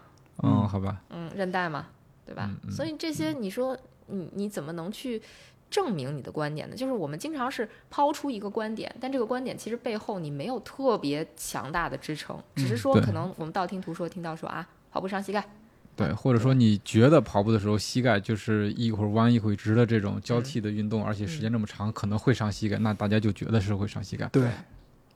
[0.44, 1.88] 嗯，嗯好吧，嗯，韧带嘛，
[2.26, 2.50] 对吧？
[2.70, 5.22] 所以这些你说你你怎么能去
[5.70, 6.76] 证明你的观点呢？
[6.76, 15.48] 就是我们经常是抛出一个观点，但这个观点其实背后你没有特别强大的支撑，只是说可能我们道听途说听到说啊跑步伤膝盖，
[16.00, 24.26] 对，或者说你觉得跑步的时候膝盖就是一会儿弯一会儿直的这种交替的运动，而且时间这么长，可能会伤膝盖，那大家就觉得是会伤膝盖。
[24.28, 24.50] 对，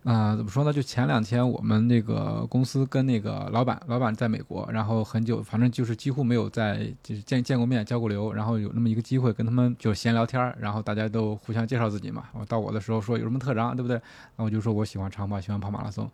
[0.03, 0.73] 啊、怎么说呢？
[0.73, 12.25] 就前两天我们那个公司跟那个老板，老板在美国，然后很久，反正就是几乎没有在就是见见过面、交过流，然后有那么一个机会跟他们就闲聊天儿，然后大家都互相介绍自己嘛。
[12.33, 14.01] 我到我的时候说有什么特长，对不对？
[14.35, 16.11] 那我就说我喜欢长跑，喜欢跑马拉松。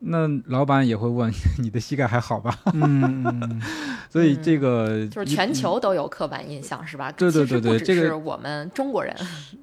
[0.00, 2.58] 那老板也会问 你的膝盖还好吧？
[2.74, 3.62] 嗯嗯
[4.10, 7.12] 所以这个就是全球都有刻板印象，是吧？
[7.12, 9.14] 对对对对这个是我们中国人，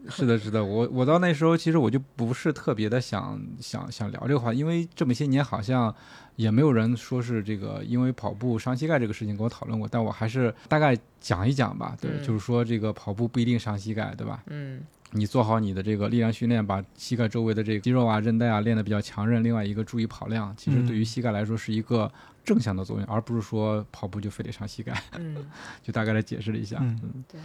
[0.10, 5.94] 是的，是的，我我到那时候其实我就不是特别的想想想聊这个话，因为这么些年好像
[6.38, 11.98] 也没有人说是这个因为跑步伤膝盖这个事情跟我讨论过，但我还是大概讲一讲吧。
[12.00, 14.42] 对，嗯就是说这个跑步不一定伤膝盖，对吧？
[14.48, 14.80] 嗯
[15.12, 19.44] 你做好你的这个力量训练，把膝盖周围的这个肌肉啊、韧带啊练得比较强韧。
[19.44, 22.12] 另外一个注意跑量，其实嗯对于膝盖来说是一个
[22.44, 25.02] 正向的作用，而不是说跑步就非得伤膝盖。
[25.18, 25.46] 嗯，
[25.82, 27.42] 就大概来解释了一下，嗯嗯，对。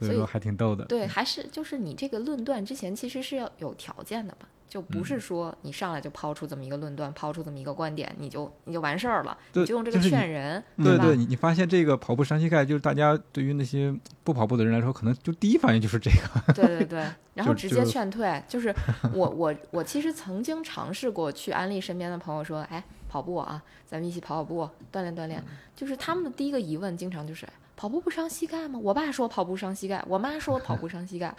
[0.00, 0.82] 所以说还挺逗的。
[0.86, 10.96] 对，还是就是你这个论断之前其实是要有条件的嘛，就不嗯是说你上来就抛出这么一个论断，抛出这么一个观点，你就你就完事儿了，你就用这个劝人，对？
[10.96, 16.52] 对，你你发现这个跑步伤膝盖，就是大家对于那些不跑步的人来说，可能就第一反应就是这个。
[16.52, 17.04] 对对对，
[17.34, 18.40] 然后直接劝退。
[18.46, 18.72] 就是
[19.12, 25.44] 我我我其实曾经尝试过去安利身边的朋友说，哎，跑步啊，咱们一起跑跑步，锻炼锻嗯炼。
[25.74, 27.44] 就是他们的第一个疑问，经常就是
[27.76, 28.78] 跑步不伤膝盖吗？
[28.80, 31.34] 我爸说跑步伤膝盖，我妈说跑步伤膝盖，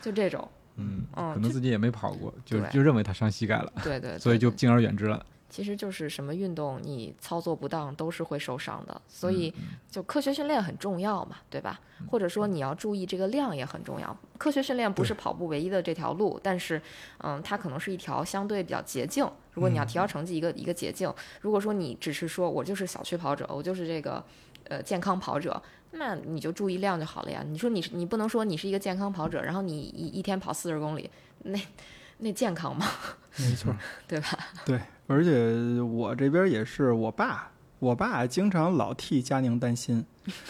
[0.00, 0.48] 就这种。
[0.80, 5.24] 嗯，嗯可能自己也没跑过，就就认为他伤膝盖了，对对对， 对所以就敬而远之了。
[5.48, 11.80] 其实就是什么运动你操作不当都是会受伤的，所以嗯就科学训练很重要嘛，对吧？
[12.08, 14.16] 或者说你要注意这个量也很重要。
[14.38, 16.80] 科学训练不是跑步唯一的这条路，但是
[17.18, 19.28] 嗯，它可能是一条相对比较捷径。
[19.52, 21.12] 如果你要提高成绩，一个一个捷径。
[21.40, 24.24] 如果说你只是说我就是小区跑者，我就是这个
[24.68, 25.60] 呃健康跑者，
[25.92, 27.44] 那你就注意量就好了呀。
[27.46, 31.10] 你说你是你不能说你是一个健康跑者，然后你一一天跑四十公里，
[31.44, 31.58] 那
[32.18, 32.86] 那健康吗？
[33.38, 33.74] 没错，
[34.06, 34.38] 对吧？
[34.66, 40.04] 对，而且我这边也是，我爸，我爸经常老替佳宁担心，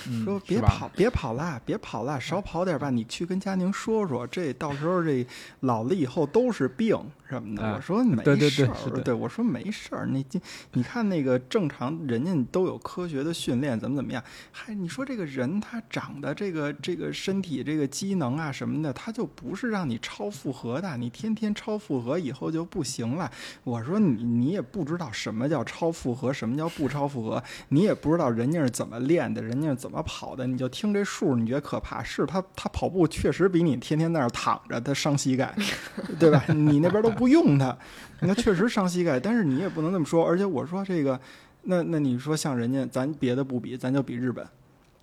[0.09, 2.90] 嗯说别跑，别跑啦，别跑啦，少跑点吧。
[2.90, 5.24] 你去跟佳宁说说，这到时候这
[5.61, 7.62] 老了以后都是病什么的。
[7.62, 10.06] 啊我说没事儿，对我说没事儿。
[10.06, 10.40] 你这
[10.72, 14.22] 你看那个正常人家都有科学的训练，怎么怎么样？
[14.50, 20.96] 还你说这个人他长的这个这个身体这个机能啊什么的，他就不是让你超负荷的。
[20.96, 23.30] 你天天超负荷以后就不行了。
[23.62, 32.03] 我说你你也不知道什么叫超负荷，什么叫不超负荷，你也不知道人家是怎么练的，人家怎么跑的，你就听这数，你觉得可怕？
[32.03, 35.55] 是他他跑步确实比你天天在那儿躺着，他伤膝盖，
[36.18, 36.44] 对吧？
[36.49, 37.77] 你那边都不用他，
[38.20, 40.27] 那确实伤膝盖，但是你也不能这么说。
[40.27, 41.20] 而且我说这个，
[41.62, 44.46] 那那你说像人家，咱别的不比，咱就比日本。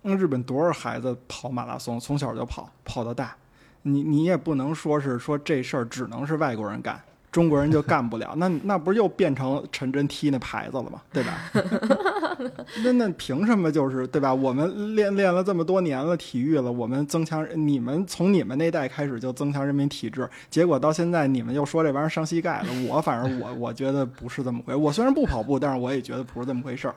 [0.02, 3.36] 那日本多少孩子跑马拉松，从小就跑，跑到大，
[3.82, 11.02] 你你也不能说是说这事儿只能是外国人干，中国人就干不了，那那不是又变成陈真踢那牌子了吗？
[11.12, 11.50] 对吧？
[12.84, 14.32] 那那凭什么就是对吧？
[14.32, 22.68] 我们练练了这么多年了体育了，我们增强你们从你们那代开始就增强人民体质，结果到现在你们又说这玩意儿伤膝盖了。
[22.88, 26.94] 我反正我我觉得不是这么回，我虽然不跑步，但是我也觉得不是这么回事儿。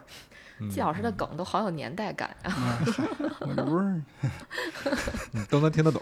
[0.70, 2.80] 季老师的梗都好有年代感啊。
[3.40, 4.02] 我这不是
[5.34, 6.00] 嗯都能听得懂。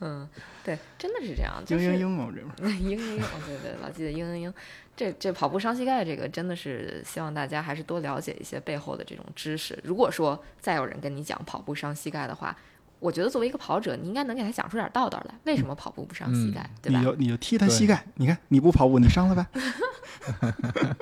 [0.00, 0.26] 嗯，
[0.64, 2.74] 对，真的是这样，就嘤是嘤嘤嘛，我这不是。
[2.74, 4.52] 嘤嘤嘤，哦对对，老记得嘤嘤嘤。
[4.94, 9.78] 这这跑步伤膝盖这个真的是希望大家还是多了解一些背后的这种知识。
[9.82, 12.54] 如果说再有人跟你讲跑步伤膝盖的话，
[13.00, 15.34] 我觉得作为一个跑者，你应该能给他讲出点道道来。
[15.44, 17.04] 为什么跑步不伤膝盖，对吧你？
[17.04, 19.46] 就你就踢他膝盖，你看你不跑步，你伤了呗？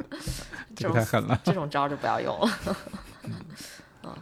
[0.75, 1.38] 这种太狠了。
[1.44, 2.49] 这种招儿就不要用了。
[4.05, 4.14] 嗯，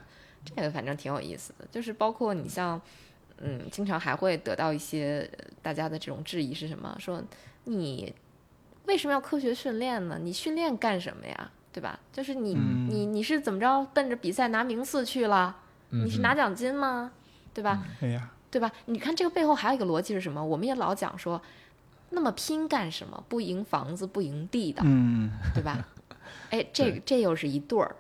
[0.45, 2.81] 这个反正挺有意思的，就是包括你像，
[3.43, 6.97] 嗯，经常还会得到一些呃大家的这种质疑是什么？
[6.99, 7.23] 说
[7.65, 8.13] 你
[8.87, 10.19] 为什么要科学训练呢？
[10.23, 11.51] 你训练干什么呀？
[11.73, 11.99] 对吧？
[12.13, 15.57] 就是你、嗯你你是怎么着奔着比赛拿名次去了？
[15.91, 17.13] 你是拿奖金吗？
[17.55, 17.85] 对吧？
[18.01, 18.71] 哎呀，对吧？
[18.87, 20.45] 你看这个背后还有一个逻辑是什么？
[20.45, 21.41] 我们也老讲说，
[22.11, 23.23] 那么拼干什么？
[23.29, 25.87] 不赢房子不赢地的，嗯，对吧？
[26.51, 27.95] 哎，这个 这又是一对儿，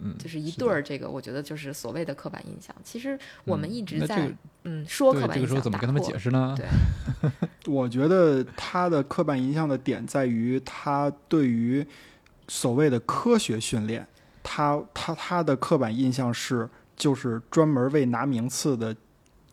[0.00, 0.82] 嗯，就是一对儿。
[0.82, 2.74] 这个我觉得就是所谓的刻板印象。
[2.84, 6.18] 其实我们嗯一直在、那这个嗯说对这个时候刻板印象，怎么跟他们解？
[6.18, 6.56] 释呢？
[6.56, 7.30] 对
[7.72, 11.86] 我觉得他的刻板印象的点在于他对于
[12.48, 14.06] 所谓的科学训练，
[14.42, 18.94] 他他他的刻板印象是就是专门为拿名次的，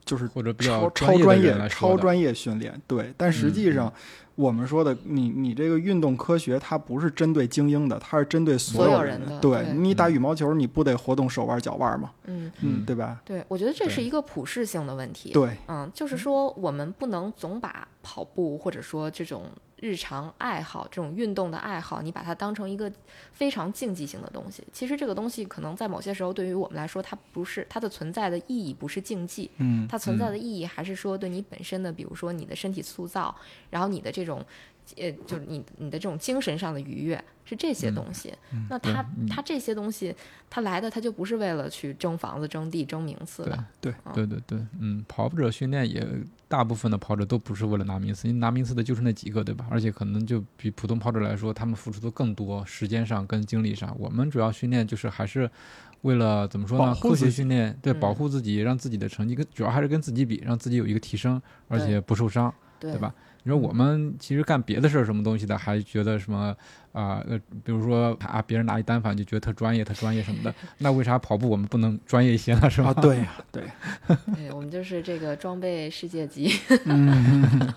[0.03, 2.79] 就是或者比较超专业超专业训练。
[2.88, 3.91] 对，但实际上。
[4.36, 12.12] 我们说的，你你这个运动科学，它不是针对精英的，它是针对所有有人人的对对你打羽毛球，你不得活动手腕脚腕吗？
[12.26, 13.22] 嗯，嗯，嗯对吧？
[13.24, 15.32] 对，我觉得这是一个普适性的问题。
[15.32, 22.92] 对，嗯，就是说我们不能总把跑步或者说这种日常爱好、这种运动的爱好，你把它当成一个
[23.32, 24.63] 非常竞技性的东西。
[24.72, 33.36] 其实这个东西可能在某些时候对于我们来说，它不是它的存在的意义不是竞技，嗯它存在的意义还是说对你本身的，比如说你的身体塑造，
[33.72, 34.46] 然后你的这种。
[34.98, 38.34] 呃，就是你你的这种精神上的愉悦是这些东西，
[38.70, 40.13] 那它嗯它这些东西，
[40.50, 46.06] 它来的它就不是为了去争房子、争地、争名次的，对，对对对，嗯，跑步者训练也
[46.54, 49.66] 大部分的跑者都不是为了拿名次，因为拿名次的就是那几个，对吧？
[49.72, 53.96] 而且可能就比普通跑者来说，他们付出的更多，时间上跟精力上。
[53.98, 55.50] 我们主要训练就是还是
[56.02, 56.94] 为了怎么说呢？
[57.02, 62.54] 科学训练，对，嗯保护自己，让自己的成绩跟主要还是跟自己比，让自己有一个提升，而且不受伤。
[62.80, 63.16] 对对吧？
[63.43, 66.56] 你说我们其实干别的事儿什么东西的，还觉得什么
[66.93, 72.67] 啊呃，比如说啊，别人拿一单反就觉得特专业、特专业什么的， 那为啥跑步我们不能专业一些呢？
[72.71, 72.89] 是吧？
[72.89, 73.63] 啊，对呀，对，
[74.36, 76.51] 对我们就是这个装备世界级，
[76.86, 77.73] 嗯，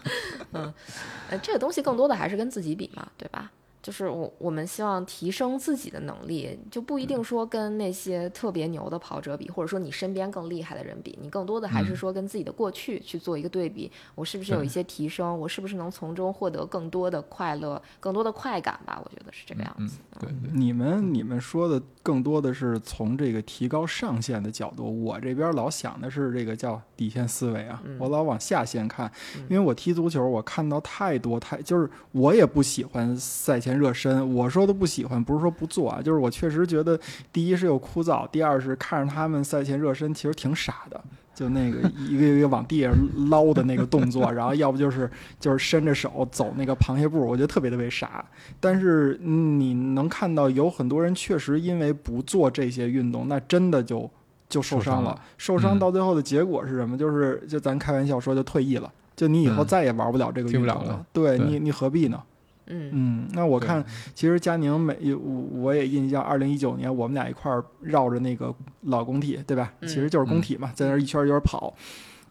[0.52, 3.50] 呃，这个东西更多的还是跟自己比嘛，对吧？
[3.87, 19.01] 就是我我们希望提升自己的能力，就不一定说跟那些特别牛的跑者比，或者说你身边更厉害的人比，你更多的还是嗯说跟自己的过去去做一个对比，我是不是有一些提升，我是不是能从中获得更多的快乐、更多的快感吧？
[19.05, 20.51] 我觉得是这个样嗯子。，对对。
[20.53, 34.35] 你们你们说的更多的是从这个提高上限的角度，我这边老想的是这个叫底线思维啊，嗯我老往下线看，嗯因为我踢足球，我看到太多太就是我也不喜欢赛前前热身。
[34.35, 36.99] 我说的不喜欢，不是说不做啊，就是我确实觉得，
[37.33, 41.01] 第一是有枯燥，第二是看着他们赛前热身其实挺傻的，
[41.35, 42.93] 就那个一个一个往地上
[43.29, 48.25] 捞的那个动作，然后要不就是就是伸着手走那个螃蟹步，我觉得特别特别傻。
[48.61, 54.09] 但是嗯你能看到有很多人确实因为不做这些运动，那真的就
[54.49, 55.21] 就受伤了。
[55.37, 56.97] 受伤嗯到最后的结果是什么？
[56.97, 62.23] 就是就咱开玩笑说就退役了，就你以后嗯再也玩不了这个运动了对你你何必呢？
[62.66, 69.72] 嗯嗯，那我看其实佳宁每我我也印象，二零一九年我们俩一块儿绕着那个老工体，对吧？
[69.81, 71.72] 嗯其实就是工体嘛，在那儿一圈儿一圈儿跑，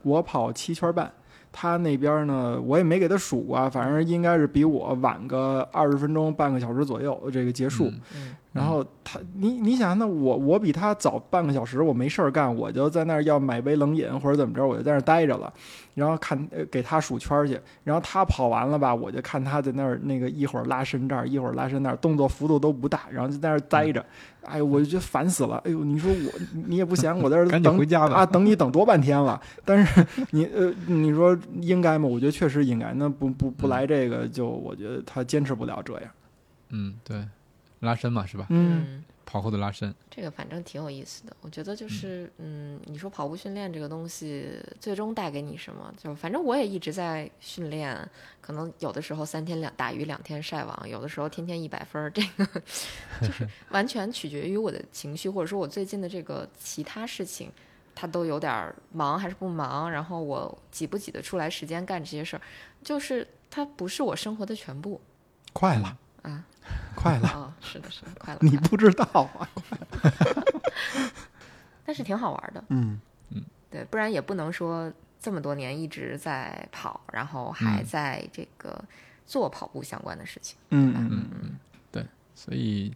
[0.03, 1.11] 我跑七圈半。
[1.57, 7.87] 他那边呢，我也没给他数过啊，反正应该是比我晚个二十分钟、半个小时左右这个结束。
[7.87, 15.53] 嗯嗯然后他，你你想，那我我比他早半个小时，我没事儿干，我就在那儿要买杯冷饮或者怎么着，我就在那儿待着了，
[15.93, 24.05] 然后看呃给他数圈儿去，然后他跑完了吧，我就看他在那儿那个一会儿拉伸这儿，一会儿拉伸那儿，动作幅度都不大，然后就在那儿待着，
[24.45, 32.07] 哎呦，我就觉得烦死了，哎呦，你说我你也不嫌我在这儿等回家吧啊，等你等多半天了，但是你呃你说应该吗？
[32.07, 33.69] 我觉得确实应该，那不不不嗯。
[33.69, 36.09] 来这个，就我觉得他坚持不了这样，
[36.69, 37.17] 嗯，对，
[37.79, 38.45] 拉伸嘛是吧？
[38.49, 39.03] 嗯嗯。
[39.27, 44.47] 跑后的拉伸，这个反正挺有意思的，我觉得就是，嗯，你说跑步训练这个东西，
[44.79, 45.91] 最终带给你什么？
[45.97, 48.07] 就反正我也一直在训练，
[48.39, 52.45] 可能有的时候三天两打鱼两天晒网，有的时候天天一百分儿，这个
[53.19, 57.51] 就是完全取决于我的情绪，或者说我最近的这个其他事情，
[57.95, 62.41] 他都有点儿忙还是不忙，然后我挤不挤得出来时间干这些事儿，
[62.83, 65.01] 就是它不是我生活的全部
[65.51, 66.45] 快了，啊。
[66.95, 67.29] 快了。
[67.29, 69.05] 哦，是的，是的，快了，你不知道
[69.37, 69.49] 啊？
[71.85, 72.63] 但是挺好玩的。
[72.69, 72.99] 嗯
[73.29, 78.83] 嗯对，不然也不能说这么多年一直在跑，然后还嗯在这个
[79.25, 80.57] 做跑步相关的事情。
[80.69, 81.59] 嗯嗯嗯
[81.91, 82.93] 对所以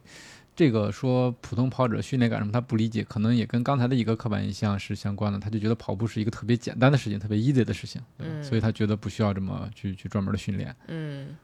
[0.55, 5.39] 这个说普通跑者训练感什么他不理解，可能也跟刚才的一个刻板印象是相关的。
[5.39, 10.75] 他就觉得跑步是一个特别简单的事情，特别 easy 的事情，对吧嗯所以他觉得不需要这么去去专门的训练。
[10.87, 11.35] 嗯，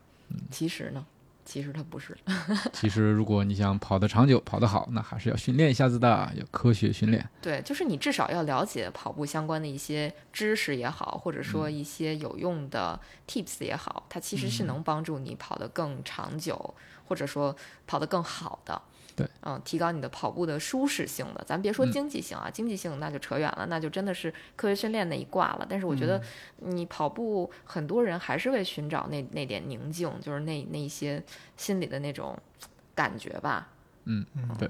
[0.52, 1.06] 其实呢，
[1.46, 2.18] 其实它不是。
[2.74, 7.30] 其实如果你想跑得长久、跑得好，那还是要训练一下子的，要科学训练。
[7.42, 16.74] 对，就是你至少要了解跑步相关的一些知识也好，或者说一些有用的 tips 也好，它其实是能帮助你跑得更长久，
[17.06, 17.56] 或者说
[17.86, 18.82] 跑得更好的。
[19.16, 21.44] 对，嗯，提高你的跑步的舒适性的。
[21.46, 25.66] 咱别说嗯经济性啊，经济性那就扯远了，那就真的是科学训练那一挂了。
[25.70, 26.22] 但是我觉得
[26.58, 31.24] 你跑步，很多人还是为寻找那那点宁静，就是那那一些
[31.56, 32.38] 心里的那种
[32.94, 33.70] 感觉吧。
[34.04, 34.26] 嗯，
[34.60, 34.70] 对。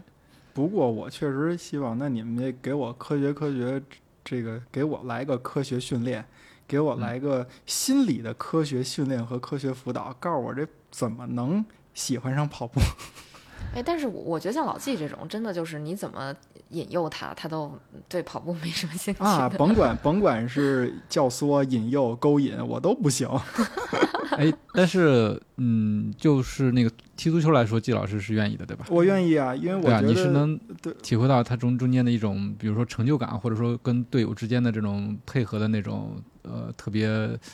[0.53, 3.81] 不过我确实希望，那你们也给我科学科学
[4.23, 6.23] 这个，给我来个科学训练，
[6.67, 12.79] 给我来个心理的科学训练和科学辅导，告诉我这怎么能喜欢上跑步。
[13.73, 16.33] 哎，但是我我觉得像老纪这种，真的就是你怎么
[16.69, 17.71] 引诱他，他都
[18.07, 23.27] 对跑步没什么兴趣啊，甭管甭管是教唆、引诱、勾引，我都不行。
[24.37, 28.85] 哎，但是嗯，就是那个踢足球来说，季老师是愿意的，对吧？
[28.89, 30.59] 我愿意啊，因为我对啊，觉得、你是能
[31.01, 37.07] 体会到他中中间的一种，比如说成就感，或者说跟队友之间的这种配合的那种呃特别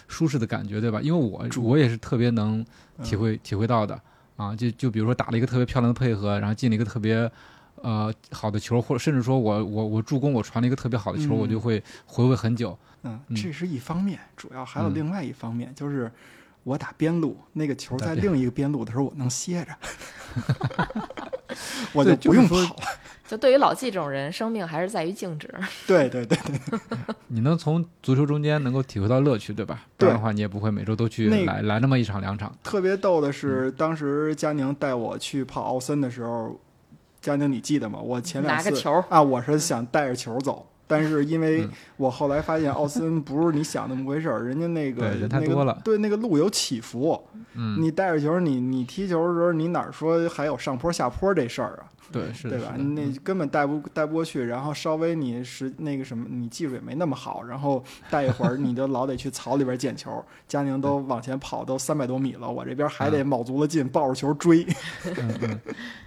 [0.07, 0.99] 舒适的感觉，对吧？
[1.01, 2.63] 因为我我也是特别能
[3.03, 3.99] 体嗯会、体会到的
[4.41, 7.31] 啊，就就比如说打了一个特别漂亮的配合，然后进了一个特别
[7.75, 12.75] 呃好的球，或者甚至说我我我助攻我传了一个特别好的球，嗯我就会回味很久。
[13.03, 16.11] 嗯，嗯这是一方面，主要还有嗯另外一方面，就是
[16.63, 19.77] 我打边路，那个球在另一个边路的时候，我能歇着，
[21.93, 22.75] 我对就不用跑了。
[23.31, 25.49] 就对于老纪这种人，生命还是在于静止。
[25.87, 26.37] 对 对对，
[27.29, 29.85] 你能从足球中间能够体会到乐趣，对吧？
[29.95, 32.53] 不然的话，你也不会每周都去那来来那么一场两场。
[32.61, 36.59] 特别逗的嗯是，当时佳宁带我去跑奥森的时候，
[37.21, 37.99] 佳宁你记得吗？
[38.01, 40.67] 我前两次拿个球啊，我是想带着球走。
[40.91, 47.21] 但是因为嗯我后来发现奥森不是你想那么回事儿， 人家那个人太那个多了对那个路有起伏，
[47.53, 51.85] 嗯，你带着球，你你踢球的时候，你哪儿说还有上坡下坡这事儿啊？
[52.11, 52.75] 对，是的，对吧？
[52.75, 60.21] 那根本带不带不过去，然后稍微你是那个什么，你技术也没那么好，然后带一会儿你就老得去草里边捡球。
[60.45, 64.67] 佳宁都往前跑都三百多米了，我这边还得卯足了劲抱着球追。
[65.17, 65.59] 嗯嗯，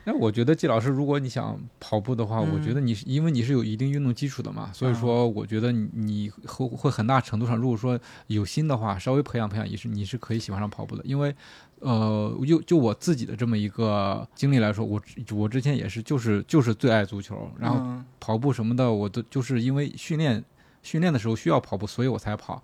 [0.05, 11.03] 那我觉得季老师，如果你想跑步的话，嗯我觉得你是因为你是有一定运动基础的嘛，所以说我觉得你你会会很大程度上，如果说有心的话，稍微培养培养，也是你是可以喜欢上跑步的。
[11.05, 11.35] 因为，
[11.79, 15.01] 呃，就就我自己的这么一个经历来说，我
[15.33, 20.45] 我之前也是就是就是最爱足球，然后嗯跑步什么的，我都就是因为训练
[20.83, 22.63] 训练的时候需要跑步，所以我才跑。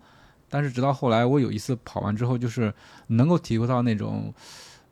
[0.53, 2.75] 但是直到后来，我有一次跑完之后，就是
[3.07, 4.35] 能够体会到那种，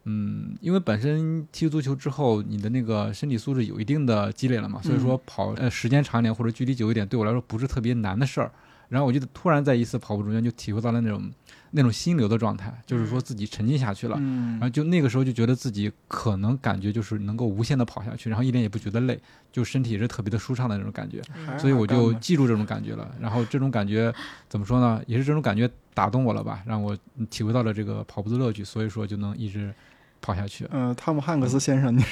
[0.08, 8.50] 嗯，因为本身踢足球之后，你的那个身体素质有一定的积累了嘛，所以说跑呃时间长一点或者距离久一点，对我来说不是特别难的事儿。
[8.88, 11.30] 然后我就突然在一次跑步中间就体会到了那种
[11.72, 14.16] 那种心流的状态，就是说自己沉浸下去了。
[14.18, 19.20] 嗯然后就那个时候就觉得自己可能感觉就是能够无限的跑下去，然后一点也不觉得累，
[19.52, 21.20] 就身体也是特别的舒畅的那种感觉，
[21.58, 23.14] 所以我就记住这种感觉了。
[23.20, 24.10] 然后这种感觉
[24.48, 25.02] 怎么说呢？
[25.06, 26.96] 也是这种感觉打动我了吧，让我
[27.28, 29.70] 体会到了这个跑步的乐趣，所以说就能一直
[30.20, 30.66] 跑下去。
[30.70, 32.04] 呃，汤姆汉克斯先生，你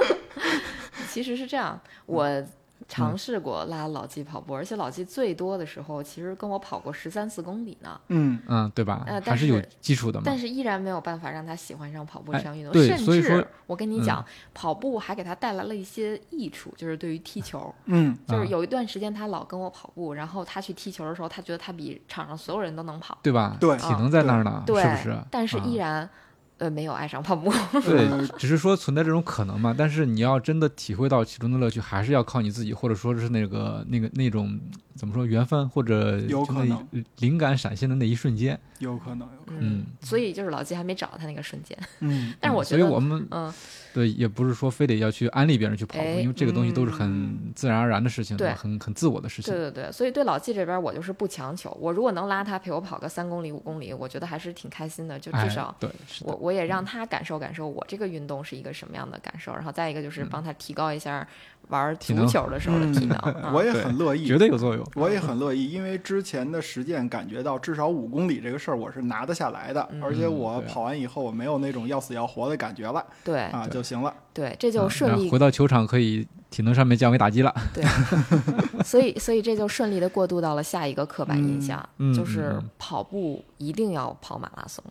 [1.10, 2.42] 其实是这样，我
[2.88, 8.00] 尝试过拉老纪跑步，而且老纪最多的时候，其实跟我跑过十三四公里呢。
[8.08, 9.04] 嗯嗯，对吧？
[9.06, 10.38] 呃但还是有是基础的嘛但。
[10.38, 23.56] 是依然没有办法让他喜欢上跑步这哎项运动，对甚所以我跟你讲，跑步还给他带来了一些益处，就是对于踢球，嗯就是啊有一段时间他老跟我跑步，然后他去踢球的时候，他觉得他比场上所有人都能跑，对吧？
[23.60, 25.18] 对体能在那儿呢，对，是不是？
[25.30, 26.10] 但是依啊然、
[26.60, 27.52] 呃没有爱上泡沫，
[27.84, 29.74] 对呃，只是说存在这种可能嘛。
[29.76, 34.60] 但是你要真的体会到其中的乐趣，还是要靠你自己，或者说是那个那个那种
[34.94, 36.86] 怎么说缘分，或者有可能
[37.18, 38.56] 灵感闪现的那一瞬间。
[38.78, 39.86] 有可能，有可能，嗯。
[40.00, 42.32] 所以就是老季还没找到他那个瞬间，嗯。
[42.40, 43.52] 但是我觉得，所以我们嗯，
[43.92, 48.36] 对也不是说非得要去安利别人去跑步，哎因为这个东西都是嗯很自然而然的事情？
[48.56, 49.52] 很很自我的事情。
[49.52, 55.74] 对对对，所以对老季这边我就是不强求，我如果能拉他陪我跑个三公里五公里，我觉得还是挺开心的，就哎至少。
[55.78, 55.90] 对，
[56.22, 61.26] 我我也让他感受感受我这个运动是一个什么样的感受，然后再一个就是帮他提高一下
[61.70, 63.16] 玩足体能球的时候的体能。
[63.40, 64.86] 啊我也很乐意，绝对有作用。
[64.94, 74.12] 我也很乐意，因为之前的实践感觉到，至少五公里这个事儿我是拿得下来的，而且我跑完以后我没有那种要死要活的感觉了对啊就行了。
[74.32, 77.54] 对，这就啊顺利回到球场可以体能上面降维打击了。
[77.74, 77.84] 对，
[78.84, 84.82] 所以所以这就顺利的过渡到了下一个刻板印象，嗯嗯就是跑步一定要跑马拉松。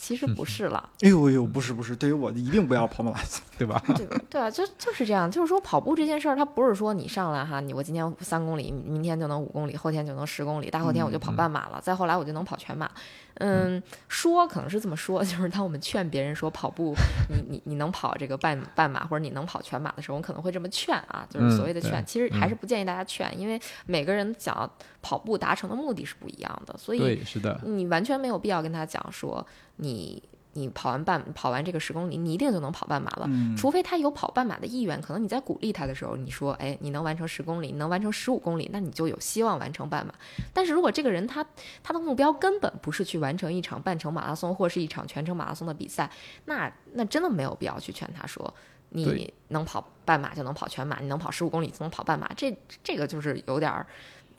[0.00, 3.42] 其实不是了，哎呦哎呦，不是不是，对于我一定不要跑马拉松。
[3.60, 3.78] 对吧？
[3.94, 12.90] 对对啊，就就是这样，就是说跑步这件事儿，它不是说你上来哈，你我今天三公里，明天就能五公里，后天就能十公里，大后天我就跑半马了，再后来我就能跑全马。
[13.34, 16.94] 嗯，说可能是这么说，就是当我们劝别人说跑步，
[17.28, 22.02] 你你你能跑这个半半马或者你能跑全马的时候，我们可能会这么劝啊，就是所谓的劝。
[22.06, 24.70] 其实还嗯是不建议大家劝，因为每个人想要
[25.02, 29.46] 跑步达成的目的是不一样的，所以，是的，你完全没有必要跟他讲说
[29.80, 30.22] 你
[30.52, 33.26] 你跑完半跑完这个十公里，你一定就能跑半马了。
[33.28, 40.12] 嗯，除非他有跑半马的意愿，可能你在鼓励他的时候，你说，哎，你能完成十公里，你能完成十五公里，那你就有希望完成半马。
[40.52, 41.46] 但是如果这个人他
[41.82, 46.10] 他的目标根本不是去完成一场半程马拉松或是一场全程马拉松的比赛，
[46.46, 48.52] 那那真的没有必要去劝他说，
[48.88, 53.86] 你能跑半马就能跑全马，你能跑十五公里就能跑半马，这这个就是有点儿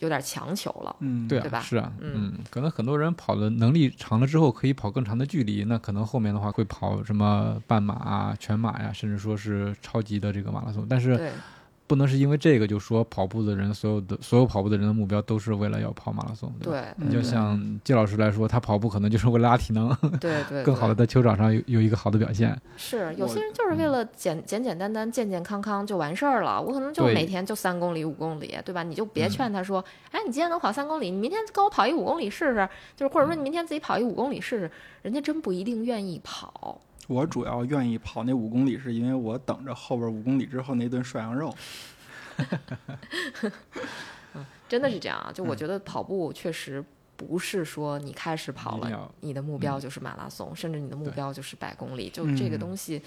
[0.02, 0.95] 有点儿强求了。
[0.99, 1.62] 嗯，对啊，吧？
[1.62, 2.34] 是啊，嗯。
[2.36, 11.32] 嗯，可能很多人跑的能力长了之后，可以跑更长的距离，那可能后面的话会跑什么半马啊、全马呀，甚至说是超级的这个马拉松，但是对
[11.92, 22.58] 不能是因为这个就说跑步的人，所有的所有跑步的人的目标都是为了要跑马拉松，对你就像季老师来说，他跑步可能就是为了拉体能，对 对，更好的在球场上有有一个好的表现。
[22.78, 26.62] 是有些人就是为了简简简单单、健健康康就完事儿了。
[26.62, 28.84] 我可能就每天就三公里、五公里，对吧？
[28.84, 34.72] 你就别嗯劝他说，哎，你今天能跑三公里，你明天跟我跑一五公里试试，就是或者说你明天自己跑一五公里试试，
[35.02, 36.80] 人家真不一定愿意跑。
[37.12, 41.53] 我主要愿意跑那五公里，是因为我等着后边五公里之后那顿涮羊肉。
[44.70, 45.30] 真的是这样啊！
[45.34, 46.84] 就嗯我觉得跑步确实
[47.18, 53.01] 不是说你开始跑了你的目标就是马拉松，甚至你的目标就是百公里，就这个嗯东西，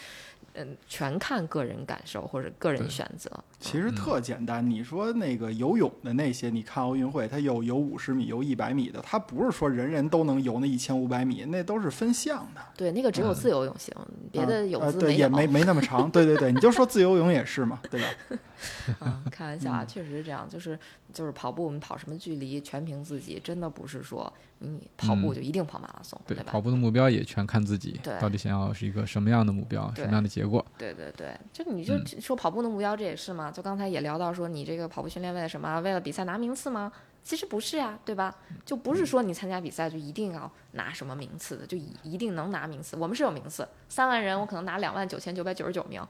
[0.54, 3.30] 嗯，全看个人感受或者个人选择。
[3.58, 12.60] 其实特简单，你说那个游泳的那些，你看奥运会，它有游五十米、游一百米的，它不是说人人都能游那一千五百米，那都是分项的。
[12.76, 13.94] 对，那个只有嗯自由泳行，
[14.30, 15.18] 别的泳呃对，姿没有。
[15.18, 16.10] 也没没那么长。
[16.10, 18.08] 对对对，你就说自由泳也是嘛，对吧？
[19.00, 20.78] 啊，开玩笑啊，确实是这样，就是
[21.12, 26.60] 就是跑步，我们跑什么距离全凭自己，真的不是说你跑步嗯就一定跑马拉松，对，吧跑？
[26.60, 30.64] 步的目标也全看自己对，到底想要是一个什么样的目标，什么样的结果。
[30.78, 33.50] 对对对，就你就说跑步的目标，这也是嘛。
[33.50, 35.80] 就刚才也聊到说，你这个跑步训练为了什么？
[35.80, 36.92] 为了比赛拿名次吗？
[37.22, 38.36] 其实不是呀，对吧？
[38.66, 42.96] 就不是说你参加比赛就一定要拿什么名次的，就一一定能拿名次。
[42.98, 46.06] 我们是有名次，三万人我可能拿两万九千九百九十九名，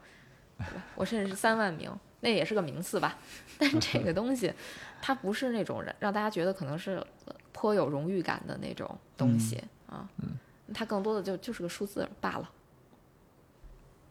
[0.96, 3.16] 我甚至是三万名，那也是个名次吧。
[3.58, 4.52] 但是这个东西，
[5.00, 6.94] 它不是那种让让大家觉得可能是
[7.26, 10.08] 呃颇有荣誉感的那种东西、啊，
[10.74, 12.50] 它更多的就就是个数字罢了。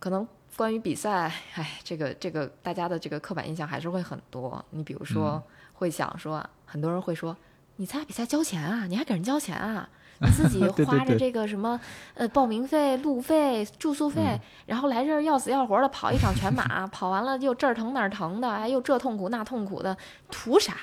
[0.03, 0.27] 可能
[0.57, 4.61] 关于比赛，哎，这个这个大家的这个刻板印象还是会很多。
[4.71, 5.41] 你比如说，
[5.71, 7.33] 会想说，很多人会说，
[7.77, 9.87] 你参加比赛交钱啊，你还给人交钱啊？
[10.19, 11.79] 你自己花着这个什么
[12.15, 19.95] 呃报名费、路费、住宿费，然后来这儿要死要活的跑一场全马，跑完了又这儿疼那儿疼的，哎又这痛苦那痛苦的，
[20.29, 20.75] 图啥？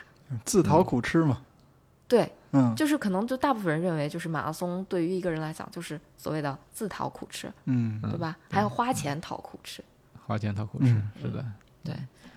[0.46, 1.42] 自讨苦吃嘛。
[2.08, 8.36] 对，嗯就是可能就大部分人认为，就是马拉松对于一个人来讲，就是所谓的自讨苦吃，嗯对吧？
[8.50, 9.82] 还要花钱讨苦吃。
[10.26, 11.44] 花钱讨苦吃嗯，是的，
[11.84, 11.94] 对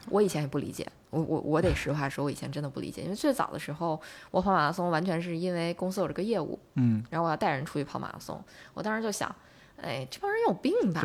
[0.10, 4.00] 我以前也不理解，我我我得实话说，我以前真的不理解，因为最早的时候，
[4.32, 8.44] 我跑马拉松完全是因为公司有这个业务，嗯，然后我要带人出去跑马拉松，
[8.74, 9.34] 我当时就想，
[9.82, 11.02] 哎，这帮人有病吧？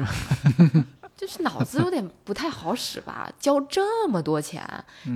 [1.18, 3.28] 就是脑子有点不太好使吧？
[3.40, 4.62] 交这么多钱，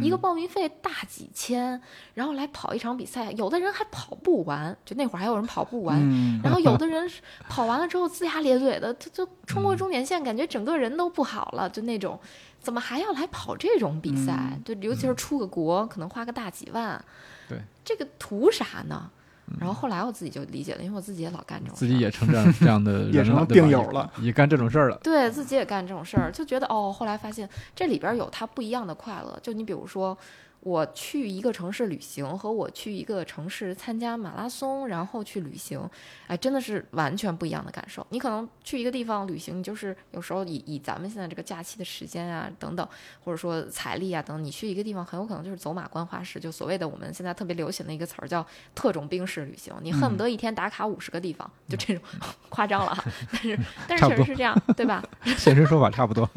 [0.03, 1.81] 一个报名费大几千，
[2.15, 7.09] 然后来跑一场比赛，有的人还跑不完，就那会儿还有人跑不完，嗯然后有的人
[7.49, 12.19] 跑完了之后龇牙咧嘴的，他就冲过终点线，感觉整个人都不好了，就那种，
[12.61, 14.59] 怎么还要来跑这种比赛？
[14.65, 17.03] 就尤其是出个国，可能花个大几万，
[17.49, 19.09] 对，这个图啥呢？
[19.59, 24.99] 然后后来我自己就理解了，因为我自己也老干这种事儿，自己也成这样这样的 也成了人了，对吧病友了，也也干这种事儿了。
[25.03, 29.39] 对自己也干这种事儿，就觉得哦，后来发现这里边有它不一样的快乐。
[29.43, 30.17] 就你比如说，
[30.65, 35.81] 我去一个城市旅行和我去一个城市参加马拉松，然后去旅行，
[36.29, 38.07] 哎，真的是完全不一样的感受。
[38.11, 42.89] 你可能去一个地方旅行，你就是有时候以以咱们现在这个假期的时间啊等等，
[43.25, 52.01] 或者说财力啊等等，你去一个地方很有可能就是走马观花式，就所谓的我们现在特别流行的一个词儿叫特种兵式旅行，你恨不得一天打卡五十个地方， 就这种
[52.49, 53.59] 夸张了哈， 但是
[53.89, 55.03] 但是确实是这样，对吧？
[55.37, 56.31] 现身说法差不多。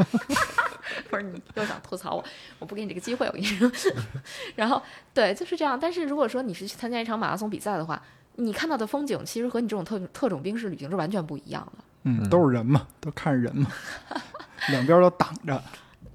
[1.09, 2.25] 不是你又想吐槽我，
[2.59, 3.71] 我不给你这个机会，我跟你说。
[4.55, 4.81] 然后
[5.13, 5.79] 对，就是这样。
[5.79, 8.01] 但是如果说你是去参加一场马拉松比赛的话，
[8.35, 11.83] 你看到的风景其实和你这种特特种兵式旅行是完全不一样的。
[12.03, 13.71] 嗯，都是人嘛，都看人嘛，
[14.69, 15.63] 两边都挡着。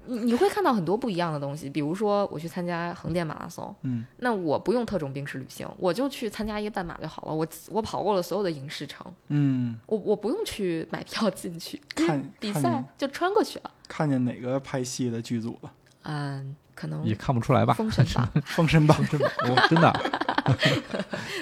[0.05, 7.33] 你你会看到很多不一样的东西，比如说我去参加横店马拉松，嗯，那我不用特种兵式旅行，我就去参加一个半马就好了。
[7.33, 13.71] 我我跑过了所有的影视城，嗯，我我不用去买票进去，看比赛就穿过去了。
[13.87, 15.71] 看见哪个拍戏的剧组了？
[16.03, 17.73] 嗯，可能也看不出来吧？
[17.75, 19.93] 封神榜 《封神榜》真的，我真的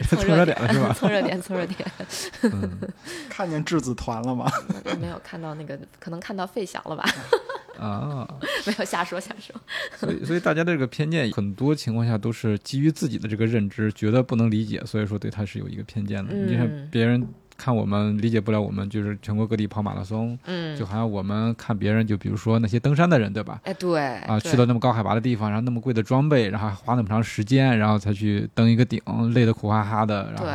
[0.10, 0.94] 蹭 蹭热点了是吧？
[0.94, 1.90] 蹭热点，蹭热点。
[2.42, 2.78] 嗯，
[3.30, 4.52] 看见质子团了吗？
[5.00, 7.06] 没有看到那个，可能看到费翔了吧？
[7.80, 8.28] 啊，
[8.68, 9.56] 没有瞎说瞎说。
[9.98, 16.34] 所以所以大家的这个偏见，很多情况下都是基于自己的这个认知，觉得不能理解，所以说对他是有一个偏见的。
[16.34, 17.26] 你看嗯别人
[17.58, 23.60] 看我们理解不了我们，就是全国各地跑马拉松，嗯就，好像我们看别人，就比如说那些登山的人，对吧？
[23.66, 29.02] 哎，对啊，去到那么高海拔的地方，然后那么贵的装备，然后还花那么长时间，然后才去登一个顶，
[29.34, 30.48] 累得苦哈哈的，然后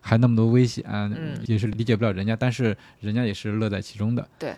[0.00, 4.54] 还那么多危险，嗯也是理解不了人家，但是人家也是乐在其中的，对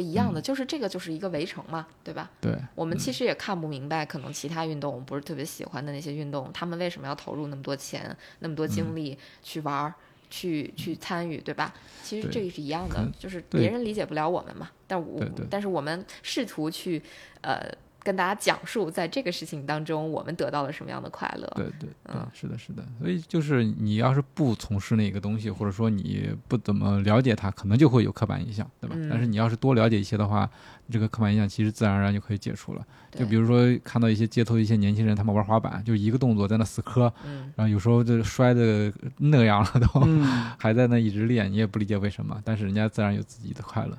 [0.00, 2.30] 一样的，就是这个就是一个围城嘛，对吧？
[2.40, 9.94] 对，我们其实也看不明白，可能其他运动我们不是特别喜欢的那些运动，他们为什么要投入那么多钱、那么多精力去玩儿、
[10.30, 11.74] 去去参与，对吧？
[12.02, 17.02] 其实这个是一样的，就是别人理解不了我们嘛，但我对对但是我们试图去
[17.40, 17.60] 呃
[18.02, 21.46] 跟大家讲述，在这个事情当中我们得到了什么样的快乐。
[21.54, 22.84] 对对对嗯，是的，是的。
[22.98, 28.96] 所以就是你要是不从事那个东西，或者说你不怎么了解它，可能就会有刻板印象，对吧？
[28.98, 30.48] 嗯但是你要是多了解一些的话，
[30.90, 32.84] 这个刻板印象其实自然而然就可以解除了。
[33.12, 40.22] 就比如说看到一些街头一些年轻人，他们玩滑板，就一个动作在那死磕，嗯，然后有时候就摔的那样了都，嗯，
[40.58, 43.96] 还在那一直练，你也不理解为什么，但是人家自然有自己的快乐。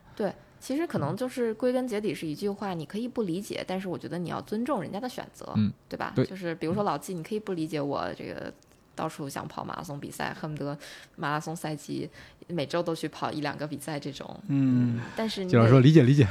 [0.64, 6.14] 其实可能就是归根结底是一句话，你可以不理解，但是我觉得你要尊重人家的选择，嗯，对吧？
[6.16, 8.53] 对就是比如说老纪，你可以不理解我这个
[8.95, 10.78] 到处想跑马拉松比赛，恨不得
[11.18, 12.09] 马拉松赛季
[12.47, 16.26] 每周都去跑一两个比赛这种，嗯，但是你就是说理解理解，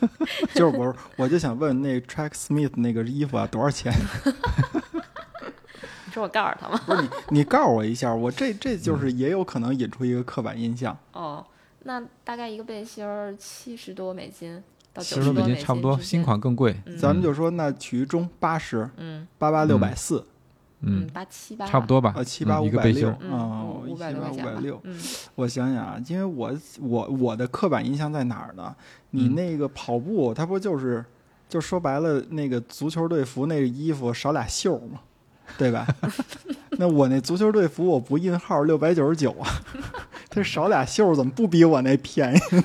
[0.54, 3.92] 就是我，我就想问那 Track Smith 那个衣服啊多少钱？
[6.06, 6.80] 你说我告诉他吗？
[6.86, 10.96] 不是你，你告诉我一下，我这这就是也有可能引出一个刻板印象。
[11.12, 11.44] 哦，
[11.84, 14.62] 那大概一个背心儿七十多美金
[14.92, 16.74] 到其实美九十多美金差不多，新，款更贵。
[16.86, 20.24] 嗯咱们就说那取一中八十嗯八八六百四，
[20.80, 24.80] 嗯，八七八差不多吧，呃七八嗯五百六嗯哦，五五百七八五百六。
[24.84, 24.98] 嗯
[25.34, 28.74] 我想想啊，因为我我我的刻板印象在哪儿呢？
[29.10, 31.04] 你嗯那个跑步，它不就是
[31.48, 35.00] 就说白了，那个足球队服那个衣服少俩袖儿嘛，
[35.58, 35.86] 对吧？
[36.78, 39.48] 那我那足球队服我不印号六百九十九啊，
[40.28, 42.62] 它少俩袖儿怎么不比我那便宜呢？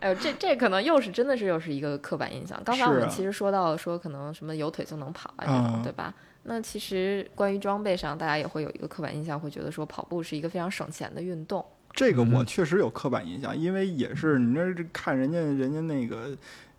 [0.00, 2.60] 哎呦，这这可能又是真的是又是一个刻板印象。
[2.64, 6.14] 刚才我们其实说到说可能什么有腿就能跑啊这种，嗯对吧？
[6.44, 11.64] 那其实关于装备上，大家也会有一个刻板印象，会觉得说跑步是一个非常省钱的运动。
[11.92, 16.30] 这个我嗯确实有刻板印象，因为也是你这这看人家人家那个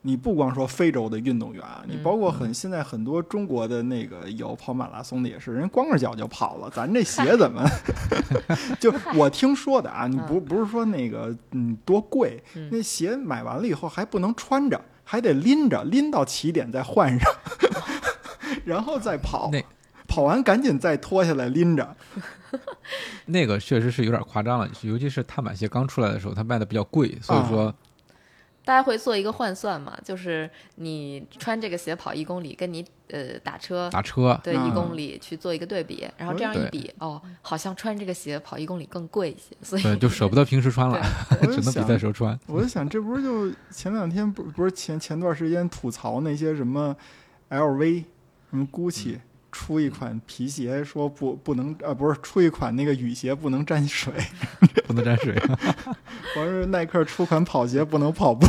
[0.04, 7.64] 你不光说非洲的运动员，你嗯包括很现在很多中国的那个有跑马拉松的也是，人光着脚就跑了，咱这鞋怎么？
[8.80, 17.32] 就我听说的啊，你不不是说那个嗯多贵，嗯那鞋买完了以后还不能穿着，还得拎着，拎到起点再换上，
[18.66, 19.64] 然后再跑那。
[20.08, 21.95] 跑完赶紧再脱下来拎着，
[23.28, 27.74] 那个确实是有点夸张了，尤其是碳板鞋刚出来的时候，它卖的比较贵，所以说
[28.64, 34.39] 大家会做一个换算嘛，就是你穿这个鞋跑一公里，跟你呃打车打车。
[34.43, 41.01] 对嗯一公里去做一个对比，然后这样一比，哦，好像穿这个鞋跑一公里更贵一些，所以对 就舍不得平时穿了，
[41.41, 42.39] 只能比赛时候穿。
[42.47, 46.95] 我就想，这不是就前两天不不是前前段时间吐槽那些什么
[47.49, 48.03] LV、
[48.51, 49.18] 什么 GUCCI
[49.52, 54.14] 出一款皮鞋，说不不能呃不是出一款那个雨鞋不能沾水，
[54.88, 55.36] 不能沾水，
[56.38, 58.47] 完是耐克出款跑鞋不能跑步，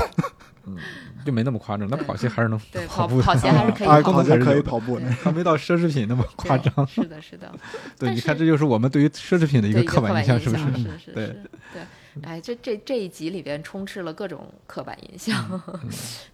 [1.24, 1.88] 就没那么夸张。
[1.88, 5.10] 那跑鞋还是能对 跑步的，跑跑鞋还是可以啊，跑跑鞋可以跑步的。
[5.12, 6.86] 还没到奢侈品那么夸张。
[6.86, 7.52] 是的，是的，
[7.98, 10.64] 对，你看，这就是我们对于奢侈品的一个刻板印象，是不是？
[10.64, 11.82] 是是对是，对。
[12.22, 15.60] 哎，这这这一集里边充斥了各种刻板印象。
[15.66, 15.88] 嗯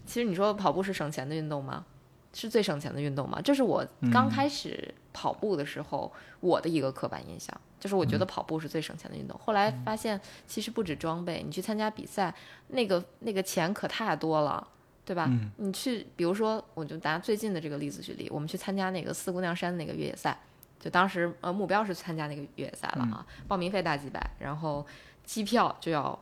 [0.05, 1.85] 其实你说跑步是省钱的运动吗？
[2.33, 3.41] 是最省钱的运动吗？
[3.43, 9.39] 这是我刚嗯开始跑步的时候、我的一个刻板印象，就是我觉嗯得跑步是最省钱的运动。
[9.39, 12.35] 后来发现其实不止装备，你去参加比赛，
[12.69, 14.67] 那个那个钱可太多了。
[15.09, 15.25] 对吧？
[15.27, 20.39] 嗯你去，比如说，我就拿最近的这个例子举例，我们去参加那个四姑娘山那个越野赛，
[20.79, 24.87] 就当时呃目标是参加那个越野赛了啊，报名费大几百，然后
[25.25, 26.19] 机票就要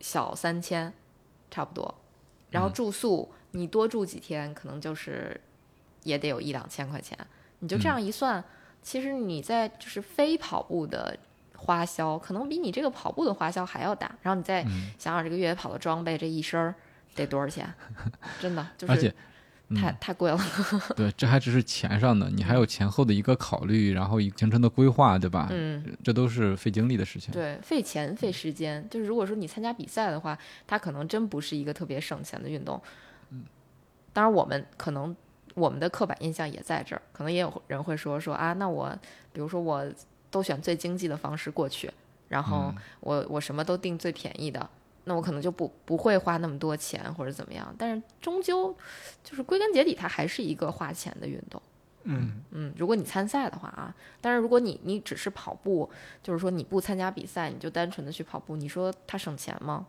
[0.00, 0.90] 小三千，
[1.50, 1.94] 差不多，
[2.48, 5.40] 然后住宿、你多住几天，可能就是
[6.02, 7.18] 也得有一两千块钱，
[7.60, 8.42] 你就这样一算，
[8.82, 11.16] 其实你在就是非跑步的
[11.56, 16.74] 花销，可能比你这个跑步的花销还要大，然后你再嗯想想这个越野跑的装备这一身儿
[17.14, 17.72] 得多少钱，
[18.40, 19.08] 真的就是而且，
[19.74, 20.38] 太、嗯，太贵了，
[20.94, 25.48] 对，这还只是钱上的，你还有前后的一个考虑，然后一个行程的规划，对吧？
[25.50, 25.84] 嗯。
[26.04, 27.32] 这都是费精力的事情。
[27.34, 28.86] 对，费钱费时间。
[28.88, 32.80] 就是如果说你参加比赛的话，它可能真不是一个特别省钱的运动。
[34.18, 35.14] 嗯，当然我们可能
[35.54, 38.90] 我们的刻板印象也在这儿，可能也有人会说说啊，那我
[39.32, 39.86] 比如说我
[40.28, 41.88] 都选最经济的方式过去，
[42.28, 44.68] 然后嗯我我什么都订最便宜的。
[45.04, 48.76] 那我可能就不不会花那么多钱或者怎么样，但是终究
[49.24, 51.62] 就是归根结底，它还是一个花钱的运动。
[52.02, 55.88] 嗯，嗯，如果你参赛的话啊，但是如果你你只是跑步，
[56.22, 59.86] 就是说你不参加比赛，你就单纯的去跑步，你说它省钱吗？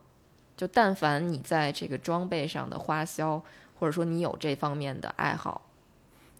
[0.55, 3.41] 就但凡你在这个装备上的花销，
[3.79, 5.61] 或者说你有这方面的爱好，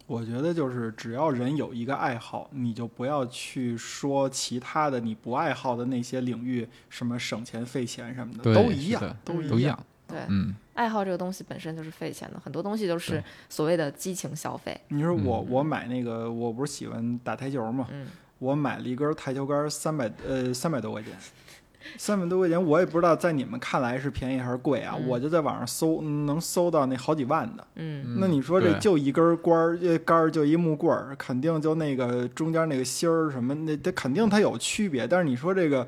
[0.05, 9.79] 我觉得就是只要人有一个爱好，你就不要去说其他的你不爱好的那些领域，什么省钱费钱什么的，都一样，都一样。
[10.07, 14.75] 对，嗯，爱好这个东西本身就是费钱的，很多东西都是所谓的激情消费。
[14.87, 18.07] 你说我嗯我买那个，我不是喜欢打台球嘛，嗯
[18.39, 21.13] 我买了一根台球杆，三百呃三百多块钱，
[21.97, 27.65] 三百多块钱，我也不知道在你们看来是便宜还是贵啊，嗯我就在网上搜，嗯能搜到那好几万的。
[27.75, 35.07] 嗯那你说这就一根杆儿，呃杆儿就一木棍儿，肯定就那个中间那个芯儿什么，那它肯定它有区别。
[35.07, 35.87] 但是你说这个，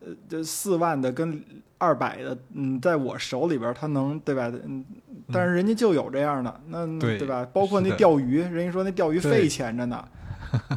[0.00, 1.42] 呃，这四万的跟
[1.76, 4.50] 二百的，嗯，在我手里边儿它能对吧？
[4.64, 4.84] 嗯，
[5.32, 7.46] 但是人家就有这样的，那对吧？
[7.52, 10.02] 包括那钓鱼，人家说那钓鱼费钱着呢。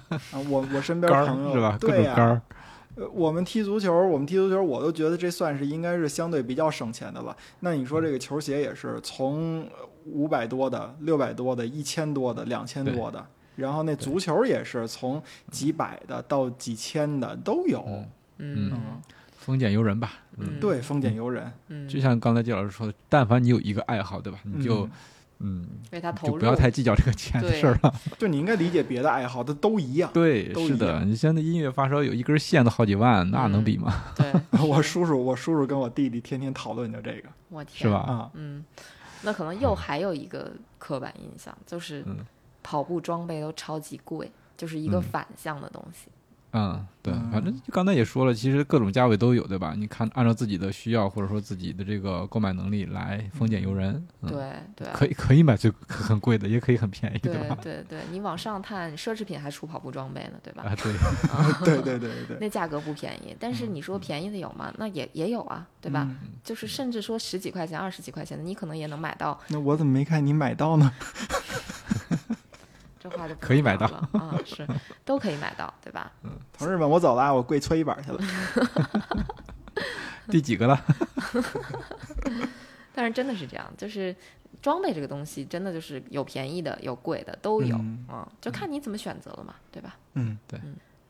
[0.10, 1.78] 啊，我我身边朋友儿是吧？
[1.80, 2.42] 各对呀、种杆儿，
[3.02, 7.36] 呃，我们踢足球，我们踢足球，我都觉得这算是应该是相对比较省钱的了。
[7.62, 9.68] 那你说这个球鞋也是从
[10.06, 13.26] 五百多的、六百多的、一千多的、两千多的，
[13.56, 17.84] 然后那足球也是从几百的到几千的都有。
[18.38, 18.72] 嗯
[19.38, 20.14] 丰俭由人吧。
[20.38, 21.52] 嗯对，丰俭由人。
[21.70, 24.38] 嗯，就像刚才季老师说的，但凡你有一个爱好，对吧？
[24.44, 24.92] 你就嗯，
[25.92, 27.94] 为他投入，就不要太计较这个钱的事儿了。
[28.18, 30.10] 就你应该理解别的爱好，它都一样。
[30.14, 33.94] 对，是的，你现在音乐发烧有一根线都好几万，那能比吗？
[34.16, 34.32] 对，
[34.66, 38.00] 我叔叔，我叔叔跟我弟弟天天讨论就这个我天，是吧？
[38.00, 38.32] 啊。
[38.36, 38.64] 嗯，
[39.24, 42.18] 那可能又还有一个刻板印象，就是嗯
[42.64, 46.08] 跑步装备都超级贵，就是一个嗯反向的东西。
[46.54, 49.74] 嗯，对，嗯反正刚才也说了，其实各种价位都有，对吧？
[49.78, 54.06] 你看，按照自己的需要或者说自己的这个购买能力来丰俭由人。
[54.22, 57.58] 嗯、，对对可以可以买最很贵的，也可以很便宜，对吧？
[57.62, 60.64] 对对，你往上探，奢侈品还出跑步装备呢，对吧？
[60.64, 60.94] 啊，对，
[61.30, 64.74] 啊 对对对对对，那价格不便宜，但是你说便宜的有吗？
[64.78, 66.06] 那也也有啊，对吧？
[66.10, 69.40] 嗯就是甚至说十几块钱、二十几块钱的，你可能也能买到。
[69.48, 70.92] 那我怎么没看你买到呢？
[73.00, 74.68] 这话就可以买到能聊了啊，是
[75.04, 76.12] 都可以买到，对吧？
[76.62, 78.20] 同志们，我走了啊，我跪搓衣板去了。
[80.30, 80.80] 第几个了？
[82.94, 84.16] 但是真的是这样，就是
[84.62, 89.98] 装备这个东西真的就是有便宜的，有贵的都有，嗯嗯，就看你怎么选择了嘛，对吧？
[90.14, 90.60] 嗯对。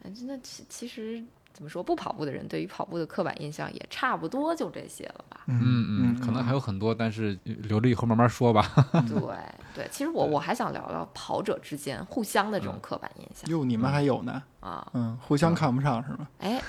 [0.03, 1.21] 嗯，那其其实
[1.53, 5.41] 怎么说，不跑步的人对于跑步的刻板印象也差不多就这些了吧？
[5.47, 8.65] 嗯嗯，可能还有很多，但是留着以后慢慢说吧。
[9.07, 9.35] 对
[9.75, 14.41] 对，其实我我还想聊聊跑者之间互相的这种刻板印象哟，你们还有呢？
[14.59, 14.87] 啊。
[14.93, 16.27] 嗯，互相看不上是吗？
[16.39, 16.61] 哎，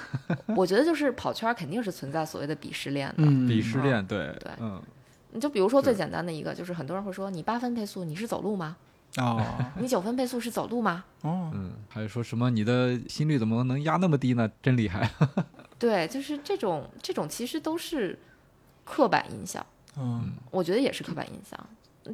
[0.57, 3.15] 我觉得就是跑圈肯定是存在所谓的鄙视链的。
[3.19, 4.81] 嗯，鄙视链，对对嗯，
[5.31, 8.77] 你就比如说最简单的一个，就是很多人会说，你八分配速你是走路吗？
[9.19, 9.45] 哦
[9.79, 11.05] 你九分配速是走路吗？
[11.23, 14.51] 哦，嗯，还有说什么你的心率怎么能压那么低呢？
[14.63, 15.11] 真厉害。
[15.79, 18.19] 对，就是这种这种其实都是
[18.85, 19.65] 刻板印象，
[19.99, 21.59] 嗯我觉得也是刻板印象。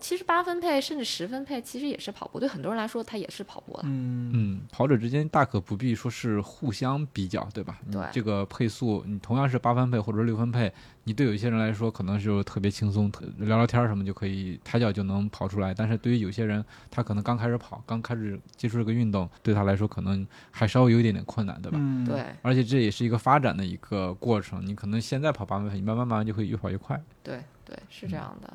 [0.01, 3.81] 其实八分配甚至十分配，其实也是跑步，对很多人来说，它也是跑步了。
[3.85, 7.79] 嗯嗯，跑者之间大可不必说是互相比较，对吧？
[7.91, 10.71] 对这个配速，你同样是八分配或者六分配，
[11.05, 15.73] 你对有一些人来说可能就特别轻松，聊聊天儿什么就可以抬脚就能跑出来。
[15.73, 21.79] 但是对于有些人，他可能刚开始跑，刚开始接触这个运动，对他来说可能还稍微有一点点困难，对吧？
[21.81, 27.03] 嗯，对而且这也是一个发展的一个过程，你可能现在跑八分配，你慢慢慢慢就会越跑越快。
[27.23, 28.53] 对对，是这样的。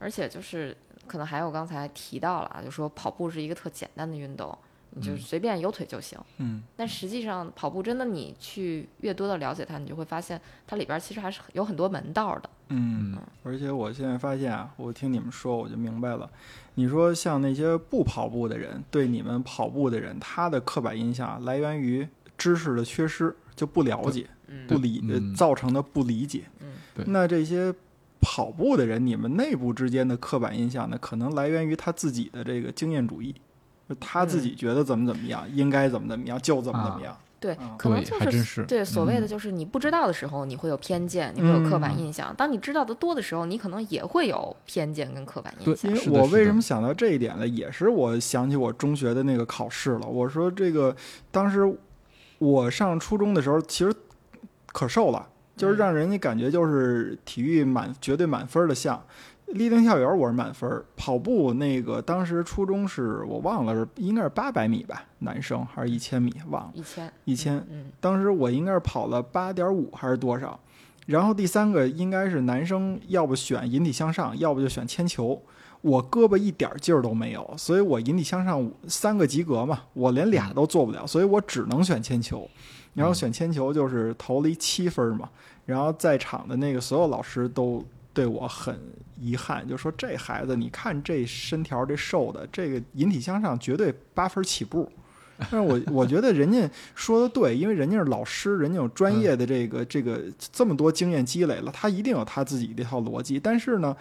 [0.00, 0.76] 而且就是
[1.06, 4.58] 可能还有刚才提到了啊，就说跑步是一个特简单的运动，
[4.90, 6.18] 你就嗯随便有腿就行。
[6.38, 12.50] 嗯但实际上，跑步真的你去越多的了解它，你就会发现它里边儿其实还是有很多门道儿的。
[12.68, 16.28] 嗯，而且我现在发现啊，我听你们说我就明白了。
[16.76, 25.02] 你说像那些不跑步的人，对你们跑步的人，他的刻板印象来源于知识的缺失，就不了解、嗯不理
[25.34, 26.44] 造成的不理解。
[26.60, 27.72] 嗯对那这些
[28.20, 33.34] 跑步的人，你们内部之间的刻板印象呢，可能来源于他自己的这个经验主义，
[33.98, 37.16] 他自己觉得怎么怎么样，应该怎么怎么样，就怎么怎么样。
[37.40, 45.96] 对啊，对可能就是对所谓的嗯就是你不知道的时候，你会有偏见，你会有刻板嗯印象；当你知道的多的时候，你可能也会有偏见跟刻板印对象因。
[45.96, 47.48] 为是的是的我为什么想到这一点呢？
[47.48, 50.06] 也是我想起我中学的那个考试了。
[50.06, 50.94] 我说这个
[51.30, 51.74] 当时
[52.36, 53.94] 我上初中的时候，其实
[54.66, 55.26] 可瘦了，
[55.60, 59.02] 就是嗯让人家感觉就是体育满绝对满分的项。
[59.48, 67.66] 立定跳远我是满分，跑步那个当时初中是我忘了是应该是八百米吧，男生还是一千米忘了，一千，一千。
[67.68, 70.60] 嗯当时我应该是跑了八点五还是多少，
[71.06, 75.42] 然后第三个应该是男生，要不选引体向上，要不就选铅球。
[75.80, 82.48] 我胳膊一点劲儿都没有，所以我引体向上三个及格嘛，我连俩都做不了，所以我只能选铅球。
[82.92, 85.30] 然后选铅球就是投了一七分嘛，
[85.66, 88.78] 然后在场的那个所有老师都对我很
[89.20, 94.90] 遗憾，就说这孩子，你看这身条这瘦的，这个引体向上绝对八分起步。
[95.50, 100.20] 但是我 我觉得人家说的对，因为人家是老师，人家有专业的这个这个
[100.52, 103.40] 这么多经验积累了，他一定有他自己的一套逻辑。
[103.40, 103.96] 但是呢，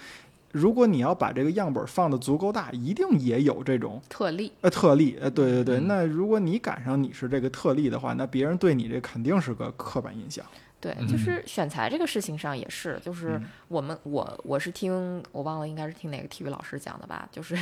[0.51, 5.18] 如果你要把这个样本放的足够大，一定也有这种特例，呃特例。
[5.22, 10.45] 呃，对对对，嗯那如果你赶上你是这个特例的话，那别人对你这肯定是个刻板印象。
[10.80, 11.08] 对，嗯。
[11.08, 13.46] 就是选材这个事情上也是，就是嗯。
[13.68, 17.56] 我们我我是听我忘了应该是听哪个体育老师讲的吧，就是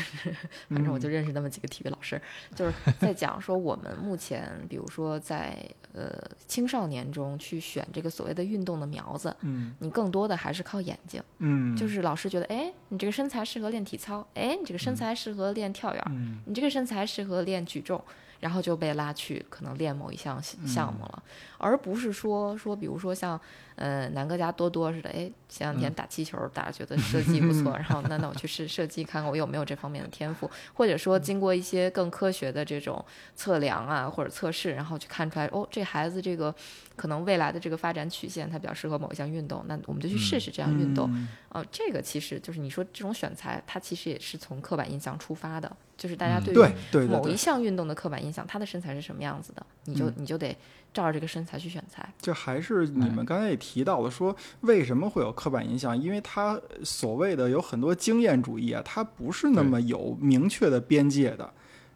[0.70, 2.22] 反正我就认识那么几个体育老师，
[2.56, 5.58] 就是在讲说我们目前比如说在
[5.94, 6.14] 呃
[6.48, 9.76] 青少年中去选这个所谓的运动的苗子，嗯。
[9.80, 16.40] 你更多的还是靠眼睛，嗯，就是老师觉得哎你这个身材适合练体操，哎你这个身材适合练跳远，嗯。
[16.46, 18.02] 你这个身材适合练举重，
[18.40, 21.24] 然后就被拉去可能练某一项项目了，
[21.58, 23.40] 而不是说说比如说像
[23.78, 33.04] 呃南哥家多多似的，哎前两天打气球打着觉得射击不错， 然后那那我去试射击看看我有没有这方面的天赋，或者说经过一些更科学的这种
[33.34, 36.54] 测量啊或者测试，然后去看出来哦这孩子这个
[36.98, 41.10] 可能未来的这个发展曲线他比较适合某一项运动，那我们就去试试这样运动。
[41.14, 41.30] 嗯。
[41.50, 50.14] 呃，这个其实就是你说这种选材，它其实也是从刻板印象出发的，就是大家嗯对于对某一，项运动的刻板印象，他的身材是什么样子的，你就、嗯。
[50.18, 50.56] 你就得
[50.98, 52.12] 照着这个身材去选材。
[52.20, 55.96] 就还是你们刚才也提到了，说为什么会有刻板印象？
[55.96, 61.48] 因为他所谓的有很多经验主义啊，它不是那么有明确的边界的。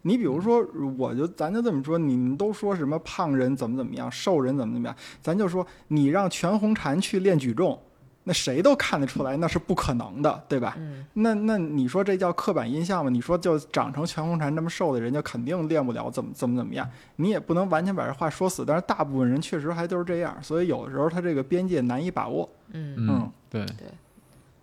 [0.03, 0.63] 你比如说，
[0.97, 7.79] 我就咱就这么说，你们都说什么胖人怎么怎么样，瘦人怎么怎么样，咱就说你让全红婵去练举重，
[8.23, 10.75] 那谁都看得出来那是不可能的，对吧？
[10.77, 13.09] 嗯，那那你说这叫刻板印象吗？
[13.09, 16.87] 你说就长成全红婵这么瘦的人，就肯定练不了怎么怎么怎么样？
[17.15, 23.87] 你也不能完全把这话说死，但是大部分人确实还都是这样，所以有的时候他这个边界难以把握嗯，嗯，对对，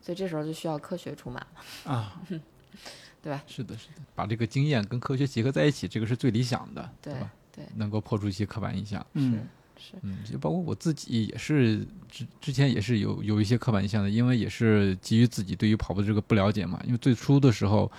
[0.00, 1.40] 所以这时候就需要科学出马。
[1.84, 2.20] 啊。
[3.20, 7.28] 对是的，是的，把这个经验跟科学结合在一起，这个是最理想的，对吧？
[7.52, 9.04] 对，能够破除一些刻板印象。
[9.14, 9.40] 嗯
[9.78, 16.80] 是，嗯，就包括我自己也是之之前也是有有一些刻板印象的，因为也是基于自己对于跑步的这个不了解嘛。
[16.84, 17.90] 因为最初的时候，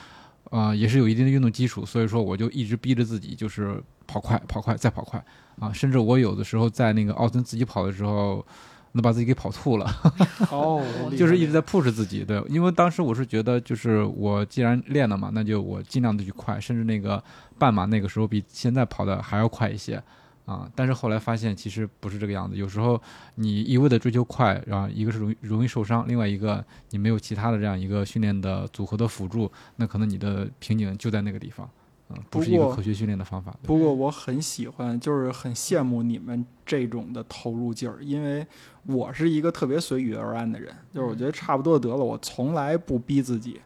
[0.52, 5.24] 啊、也是有一定的运动基础，所以说我就一直逼着自己就是跑快、跑快再跑快
[5.60, 5.72] 啊。
[5.72, 8.46] 甚至我有的时候在那个奥森自己跑的时候，
[8.94, 9.86] 能把自己给跑吐了。
[10.50, 10.84] 哦，
[11.16, 17.24] 就是一直在 push 自己，对，因为当时我是觉得，就是我既然练了嘛，那就我尽量的去快，甚至那个
[17.60, 20.02] 半马那个时候比现在跑的还要快一些
[20.50, 20.70] 啊。
[20.76, 23.00] 但是后来发现其实不是这个样子，有时候
[23.36, 31.70] 你一味的追求快，然后一个是容易容易受伤，另外一个你没有其他的这样一个训练的组合的辅助，那可能你的瓶颈就在那个地方，
[32.10, 33.56] 嗯，不是一个科学训练的方法。
[33.64, 38.46] 不过我很喜欢，就是很羡慕你们这种的投入劲儿，因为
[38.88, 43.62] 我是一个特别随遇而安的人，就是我觉得差不多得了，我从来不逼自己。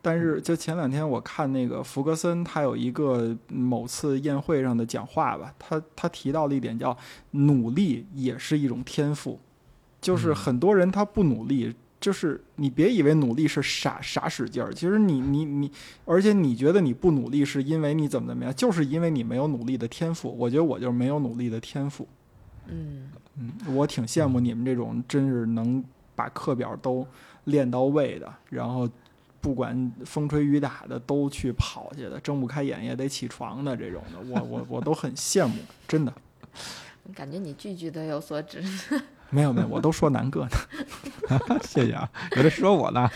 [0.00, 6.96] 但是就前两天我看那个福格森，他有一个某次宴会上的讲话吧，他他提到了一点叫
[7.32, 9.38] 努力也是一种天赋，
[10.00, 11.74] 就是嗯很多人他不努力。
[11.98, 15.72] 就是你别以为努力是傻傻使劲儿，其实你你你，
[16.04, 20.32] 而且你觉得你不努力是因为你怎么怎么样，就是因为你没有努力的天赋。
[20.38, 22.06] 我觉得我就是没有努力的天赋。
[22.68, 25.82] 嗯，嗯，我挺羡慕你们这种真是能
[26.14, 27.04] 把课表都
[27.44, 28.88] 练到位的，然后
[29.46, 35.54] 不管风吹雨打的都去跑去的，睁不开眼也得起床的这种的，我我我都很羡慕，
[35.86, 36.12] 真的。
[37.14, 38.60] 感觉你句句都有所指。
[39.30, 40.50] 没有没有，我都说南哥呢。
[41.62, 43.08] 谢谢啊，有的说我呢。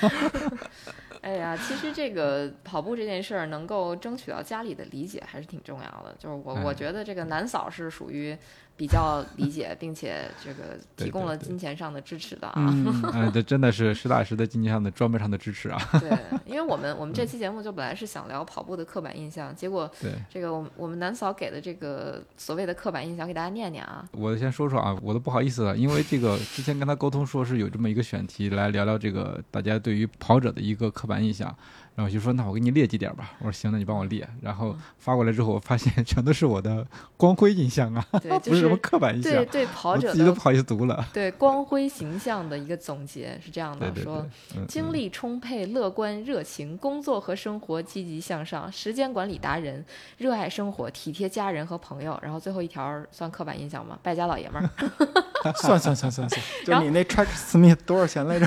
[1.20, 6.14] 哎呀，其实这个跑步这件事儿，能够争取到家里的理解还是挺重要的。
[6.16, 8.38] 就是我，我哎觉得这个南嫂是属于
[8.80, 12.74] 比较理解， 并且这个提供了金钱上的支持的啊。
[13.30, 15.78] 这真的是实打实的金钱上的装备上的支持啊。
[16.00, 16.10] 对，
[16.46, 20.12] 因为我们我们这期节目就本来是想聊跑步的刻板印象，结果对。
[20.30, 24.02] 这个我们我们南嫂给的这个所谓的刻板印象，给大家念念啊。
[24.12, 31.54] 我先说说啊，我都不好意思了，因为这个之前跟他沟通说是有这么一个选题来聊聊这个大家对于跑者的一个刻板印象，
[32.00, 36.86] 然后我就说那我给你列几点吧，我说行，那你帮我列，然后发过来之后，我发现全都是我的
[37.18, 41.06] 光辉印象啊，对， 不就是什么刻板印象，对对跑者的自己都不好意思读了。
[41.12, 44.26] 对光辉形象的一个总结是这样的，对对对说。，
[44.56, 49.84] 嗯精力充沛、乐观、热情，工作和生活积极向上，时间管理达人，
[50.16, 52.18] 热爱生活，体贴家人和朋友。
[52.22, 53.98] 然后最后一条算刻板印象吗？
[54.02, 54.70] 败家老爷们儿。
[55.56, 58.46] 算算算算算， 就你那 Track Smith 多少钱来着？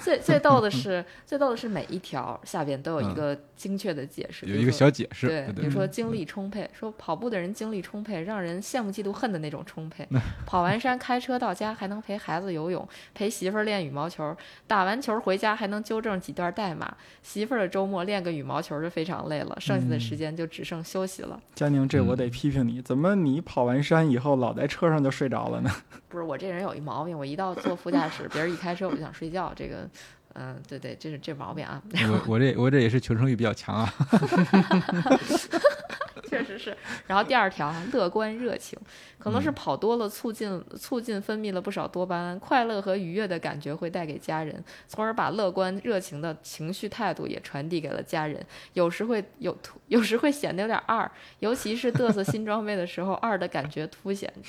[0.00, 10.06] 最最逗的是，最逗的是每一条下边都有一个精确的解释，嗯有一个小解释，对，比如说精力充沛，说跑步的人精力充沛，让人羡慕嫉妒恨的那种充沛。
[10.46, 14.36] 跑完山开车到家还能陪孩子游泳，陪媳妇儿练羽毛球，
[14.66, 16.96] 打完球回家还能纠正几段代码。
[17.22, 21.40] 媳妇儿的周末练个羽毛球就非常累了，剩下的时间就只剩休息了。
[21.54, 25.70] 佳宁，这我嗯得批评你，怎么你跑完山以后老在车上就睡着了呢？
[26.08, 29.88] 不是我这人有一毛病，我一到坐副驾驶，别人一开车我就想睡觉，这个。
[30.34, 33.94] 嗯，对对，这是这毛病啊，我我这我这也是求生欲比较强啊，
[36.28, 36.76] 确实是。
[37.06, 38.78] 然后第二条啊，乐观热情，
[39.18, 48.42] 可能是嗯跑多了，促进促进分泌了不少多巴胺，快乐和愉悦的感觉会带给家人，从而把乐观热情的情绪态度也传递给了家人。
[48.72, 51.10] 有时会有突，有时会显得有点二，
[51.40, 54.32] 尤其是嘚瑟新装备的时候，二的感觉凸显。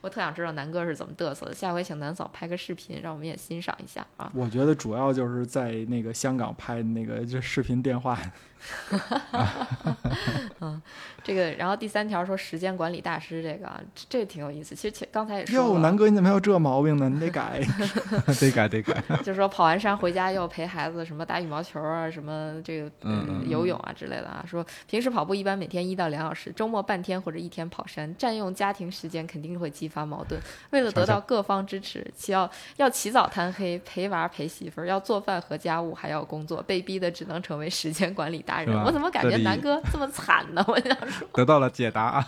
[0.00, 4.30] 我特想知道南哥是怎么嘚瑟的，下回请南嫂拍个视频，让我们也欣赏一下啊。
[4.34, 8.18] 我觉得主要就是在那个香港拍那个这视频电话，
[11.24, 14.74] 这个，然后第三条说时间管理大师，这个啊，这这挺有意思。
[14.74, 17.08] 其实前刚才也说哟，了，南哥你怎么还有这毛病呢？
[17.08, 17.58] 你得改。
[18.40, 24.44] 得改得改，就是说跑完山回家又陪孩子什么打羽毛球啊，什么这个嗯游泳啊之类的啊。
[24.46, 30.40] 说平时跑步一般每天一到两小时，周末半天或者一天跑山，占用家庭时间肯定会激发矛盾。
[30.70, 38.74] 为了得到各方支持，起要要起早贪黑，陪娃陪媳妇儿，要做饭和家务，还要工作，被逼的只能成为时间管理达人。
[38.84, 40.64] 我怎么感觉南哥这么惨呢？
[40.66, 42.26] 我想说， 得到了解答啊。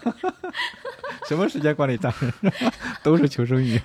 [1.26, 2.52] 什么时间管理达人
[3.02, 3.80] 都是求生欲。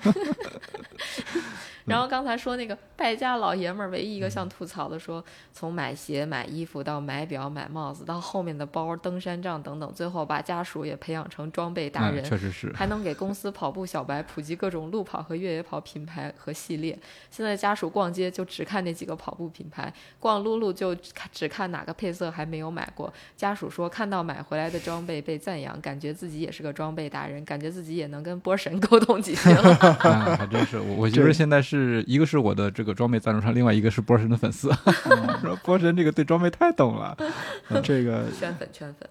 [1.86, 12.24] 然后刚才说那个败家老爷们儿，唯一一个想吐槽的说，从买鞋、买衣服到买表、买帽子，到后面的包、登山杖等等，最后把家属也培养成装备达嗯，人。
[12.24, 12.72] 确实是。
[12.74, 16.98] 还能给公司跑步小白普及各种路跑和越野跑品牌和系列。
[17.30, 20.94] 现在家属逛街就只看那几个跑步品牌，逛撸撸就
[21.32, 23.12] 只看哪个配色还没有买过。
[23.36, 29.74] 家属说看到买回来的装备被赞扬，感觉自己也是个装备达人，感觉自己也能跟波神沟通几 句了。
[29.76, 31.75] 啊， 还真是我，我觉得现在是
[32.06, 34.70] 一个是我的这个装备赞助商，另外一个是波神的粉丝。
[35.42, 37.16] 说波神这个对装备太懂了，
[37.82, 39.08] 这个圈粉圈粉，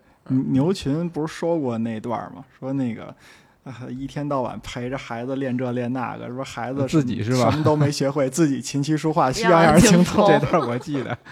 [0.53, 2.43] 牛群不是说过那段吗？
[2.59, 3.15] 说那个，
[3.65, 10.27] 啊， 一天到晚陪着孩子练这练那个，说孩子自己是吧什么都没学会，自己琴棋书画西样样样精精通。
[10.27, 11.17] 这段我记得。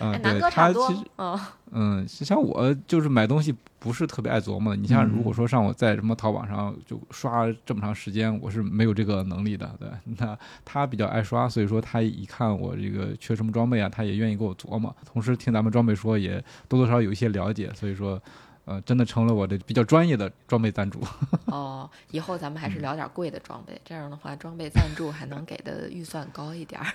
[0.00, 1.40] 嗯对他其实，嗯
[1.70, 4.76] 嗯，像我就是买东西不是特别爱琢磨的。
[4.80, 9.70] 你像如果嗯说让我在什么淘宝上就刷这么长时间，我是没有这个能力的。
[9.78, 9.88] 对，
[10.18, 14.94] 那他比较爱刷，所以说他一看我这个缺什么装备啊，他也愿意给我琢磨。
[15.06, 18.20] 同时听咱们装备说，也多多少少有一些了解，所以说。
[18.66, 21.00] 呃，真的成了我的比较专业的装备赞助。
[21.46, 26.86] 哦，以后咱们嗯还是聊点贵的装备，这样的话装备赞助还能给的预算高一点儿。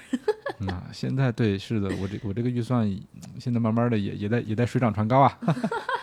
[0.59, 3.01] 嗯啊，现在对是的，我这我这个预算嗯
[3.39, 5.37] 现在慢慢的也也在也在水涨船高啊。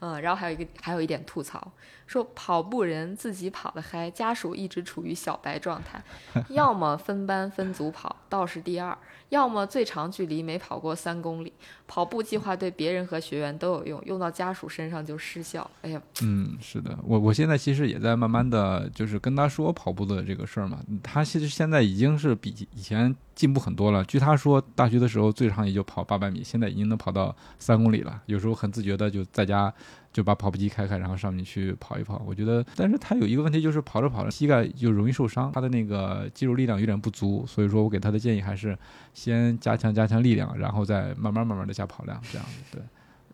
[0.00, 1.72] 嗯，然后还有一个还有一点吐槽，
[2.06, 6.02] 说跑步人自己跑得嗨，家属一直处于小白状态，
[6.50, 8.96] 要么分班分组跑，倒是第二，
[9.30, 11.52] 要么最长距离没跑过三公里。
[11.88, 15.68] 跑步计划对别人和学员都有用，用到家属身上就失效。
[15.82, 20.80] 哎呀，嗯，是的，我我现在其实也在慢慢的就是跟他说跑步的这个事儿嘛。
[21.02, 24.02] 他其实现在已经是比以前进步很多了。
[24.06, 28.20] 据他说，大学的时候最长也就跑八百米，现在已经能跑到三公里了。
[28.26, 29.72] 有时候很自觉的就在家
[30.12, 32.20] 就把跑步机开开，然后上面去跑一跑。
[32.26, 38.76] 我觉得，但是他有一个问题就是跑着跑着膝盖就容易受伤，他的那个肌肉力量有点不足，所以说我给他的建议还是
[39.12, 42.78] 先加强加强力量，然后再慢慢慢慢的加跑量，这样子。
[42.78, 42.82] 对，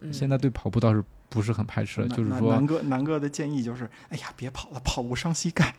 [0.00, 5.72] 嗯，现在对跑步倒是不是很排斥了，就是说那南哥南哥的建议就是，哎呀，别跑了，跑步伤膝盖。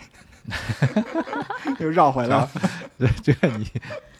[1.79, 2.49] 又绕回来了。
[2.99, 3.67] 这 这个你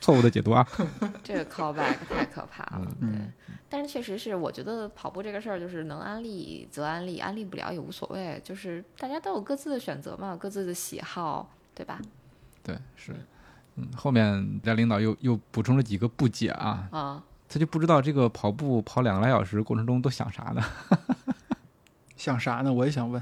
[0.01, 0.67] 错误的解读啊。
[1.23, 2.87] 这个 callback 太可怕了。
[3.01, 11.99] 嗯对，但是确实是，我觉得跑步这个事儿就是能安利则安利，安利不了也无所谓，就是大家都有各自的选择嘛，各自的喜好，对吧？
[12.61, 13.13] 对，是，
[13.75, 20.63] 嗯，后面家领导又又补充了几个不解啊，啊，他就不知道这个跑步跑两个来小时过程中都想啥呢？
[22.15, 22.71] 想啥呢？
[22.71, 23.21] 我也想问。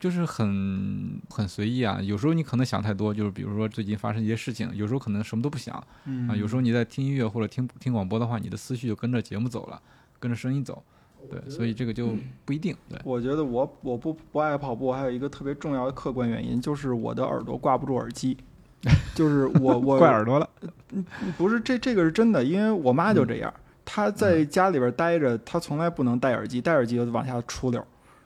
[0.00, 9.80] 就是很很随意啊，有时候你可能想太多，就是比如说最近发生一些事情，有时候可能什么都不想嗯啊，有时候你在听音乐或者听听广播的话，你的思绪就跟着节目走了，
[10.18, 10.82] 跟着声音走，
[11.30, 18.36] 对，所以这个就 不一定，对，我觉得我我不不爱跑步，还有一个特别重要的客观原因，就是我的耳朵挂不住耳机。
[19.14, 20.48] 就是我我怪耳朵了，
[21.36, 23.52] 不是这这个是真的，因为我妈嗯就这样，
[23.84, 27.78] 她在家里边待着，她从来不能戴耳机，戴耳机就往下出溜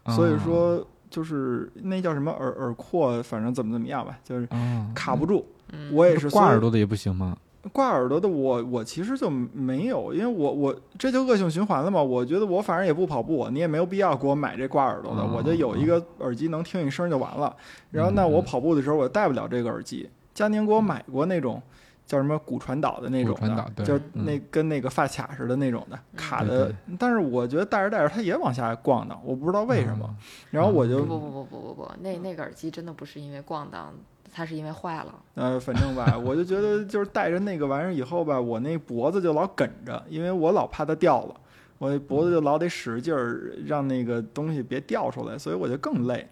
[0.04, 5.46] 儿，所以啊说就是那叫什么耳耳廓，反正怎么怎么样吧，就是啊，卡不住。
[5.72, 7.36] 嗯，我也是挂耳朵的也不行吗？
[7.72, 12.02] 挂耳朵的我我其实就没有，因为我我这就恶性循环了嘛。
[12.02, 17.54] 我觉得我反正也不跑步，你也没有必要给我买这挂耳朵的，哦我就有一个耳机能听一声就完了。
[17.92, 21.62] 然后那嗯我跑步的时候我戴不了这个耳机，佳宁给我买过那种
[22.07, 30.05] 叫什么骨传导的那种骨传导对的，就嗯那跟那个发卡似的那种的卡的对，但是我觉得戴着戴着它也往下逛荡，我不知道为什么。
[30.05, 30.14] 啊
[30.50, 33.92] 然后我就不不不不不不不，那那个耳机真的不是因为咣当，
[34.32, 35.14] 它是因为坏了。
[35.34, 41.34] 呃，反正吧，我就觉得就是戴着那个玩意儿以后吧，我那脖子就老梗着，因为我老怕它掉了，
[41.78, 46.28] 我脖子就老得使劲儿让那个东西别掉出来，所以我就更累。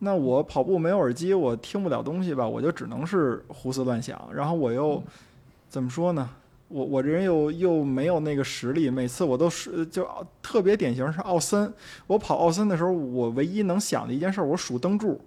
[0.00, 5.02] 那我跑步没有耳机，我听不了东西吧，我就只能是胡思乱想，然后我又
[5.68, 6.28] 怎么说呢？
[6.68, 10.06] 我我这人又又没有那个实力，每次我都是就
[10.42, 11.72] 特别典型是奥森。
[12.06, 15.20] 我跑奥森的时候，我唯一能想的一件事，我数灯柱。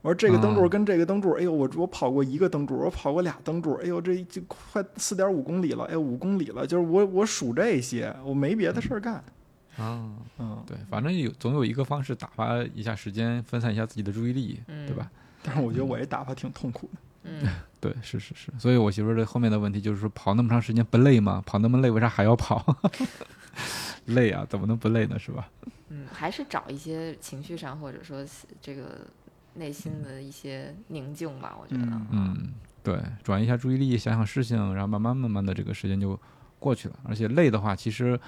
[0.00, 9.22] 我说这个灯柱啊跟这个灯柱，哎呦，我我跑过一个灯柱，我跑过俩灯柱，哎呦，这就快四点五公里了，哎，五公里了，就是我我数这些，我没别的事儿干。
[9.76, 10.08] 啊，
[10.38, 15.10] 嗯，对，反正有总有一个方式打发一下时间，分散一下自己的注意力，嗯对吧？
[15.42, 16.98] 但是我觉得我这打发挺痛苦的。
[17.24, 17.46] 嗯，
[17.80, 21.42] 对，是是是，所以我媳妇儿这后面的问题就是说，跑那么长时间不累吗？
[21.46, 22.64] 跑那么累，为啥还要跑？
[24.06, 25.18] 累啊，怎么能不累呢？
[25.18, 25.48] 是吧？
[25.88, 28.24] 嗯，还是找一些情绪上或者说
[28.60, 29.06] 这个
[29.54, 31.86] 内心的一些宁静吧，我觉得。
[31.86, 32.52] 嗯嗯，
[32.82, 36.18] 对，转移一下注意力，想想事情，然后慢慢慢慢的这个时间就
[36.58, 36.98] 过去了。
[37.04, 38.18] 而且累的话，其实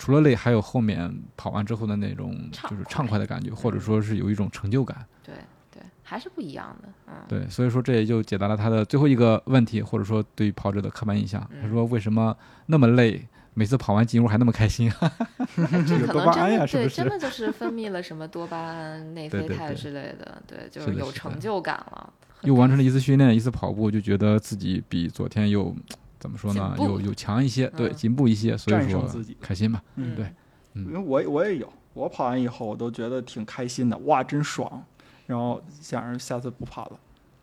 [0.00, 2.34] 除了累，还有后面跑完之后的那种
[2.70, 5.04] 就是畅快的感觉，或者说是有一种成就感。
[5.22, 5.34] 对
[5.70, 6.88] 对，还是不一样的。
[7.06, 11.38] 嗯，对，所以说这也就解答了他的最后一个问题，或者说对于跑者的刻板印象。
[11.60, 12.34] 他嗯说为什么
[12.64, 14.90] 那么累，每次跑完进屋还那么开心？
[15.54, 16.96] 这有可能真多巴胺呀，的对，是不是？
[16.96, 22.10] 真的就是分泌了什么多巴胺、内啡肽之类的，对，就是是有成就感了。
[22.44, 25.76] 又完成了一次训练，一次跑步，就觉得自己比昨天又
[26.20, 26.74] 怎么说呢？
[26.76, 29.82] 进步又又强一些，对，嗯进步一些，所以说战胜自己开心吧。
[29.96, 30.32] 嗯对
[30.74, 34.84] 嗯因为我我也有，我跑完以后我都觉得挺开心的，哇，真爽。
[35.26, 37.00] 然后想着下次不跑了。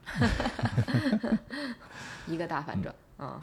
[2.27, 3.39] 一个大反转，嗯，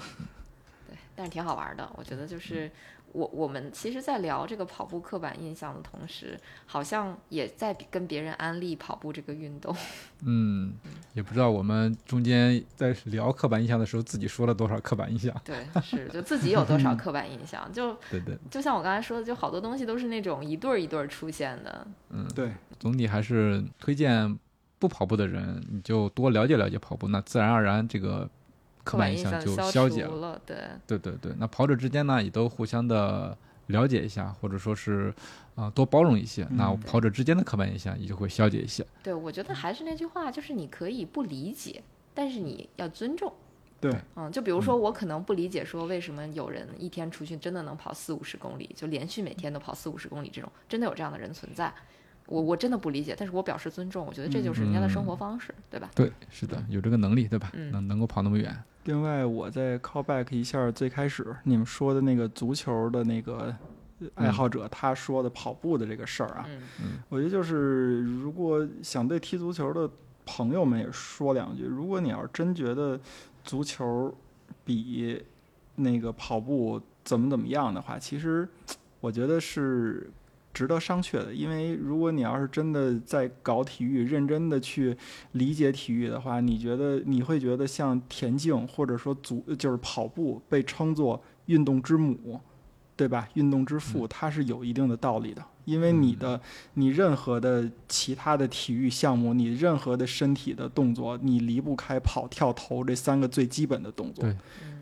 [1.14, 1.90] 但是挺好玩的。
[1.96, 2.70] 我觉得就是
[3.12, 9.74] 我我们其实，在聊这个跑步刻板印象的同时，好像也在跟别人安利跑步这个运动。
[10.26, 10.72] 嗯，
[11.12, 15.34] 也不知道我们中间在聊刻板印象的时候，自己说了多少刻板印象。
[15.44, 21.86] 对，是就自己有多少刻板印象，就 对对，就像我刚才说的，就好多东西都是那种一对儿一对儿出现的。
[22.10, 24.36] 嗯，对，总体还是推荐
[24.80, 28.28] 不跑步的人，你就多了解了解跑步，那自然而然这个
[28.84, 30.40] 刻板印象就消消解了。
[30.46, 30.56] 对，
[30.86, 33.36] 对对对，那跑者之间呢，也都互相的
[33.68, 35.12] 了解一下，或者说是
[35.56, 38.86] 啊、多包容一些，那嗯跑者之间的刻板印象也就会消解一些。
[39.02, 41.82] 对，我觉得还是那句话，就是你可以不理解，
[42.12, 43.32] 但是你要尊重。
[43.80, 51.72] 对，嗯，就比如说我可能不理解说为什么有人一天出去真的能跑四五十公里，就连续每天都跑四五十公里这种，真的有这样的人存在。
[52.26, 55.90] 我我真的不理解，但是我表示尊重，我觉得这就是人家的生活方式，对吧？
[55.94, 57.50] 对，是的，有这个能力，对吧？
[57.52, 58.56] 嗯能能够跑那么远。
[58.84, 63.54] 另外，我再 call back 一下最开始你们说的那个足球的那个
[64.14, 66.46] 呃爱好者，他说的跑步的这个事儿啊，
[66.82, 69.88] 嗯我觉得就是如果想对踢足球的
[70.26, 72.98] 朋友们也说两句，如果你要是真觉得
[73.42, 74.14] 足球
[74.64, 75.22] 比
[75.76, 78.48] 那个跑步怎么怎么样的话，其实
[79.00, 80.10] 我觉得是
[80.54, 81.34] 值得商榷的。
[81.34, 84.96] 因为如果你要是真的在搞体育，认真的去
[85.32, 92.40] 理解体育的话，你觉得你会觉得像田径或者说足就是跑步被称作运动之母，
[92.96, 93.28] 对吧？
[93.34, 95.44] 运动之父，它是有一定的道理的。
[95.64, 96.38] 因为你的
[96.74, 104.30] 你任何的其他的体育项目，你任何的身体的动作，你离不开跑、跳、投这三个最基本的动作。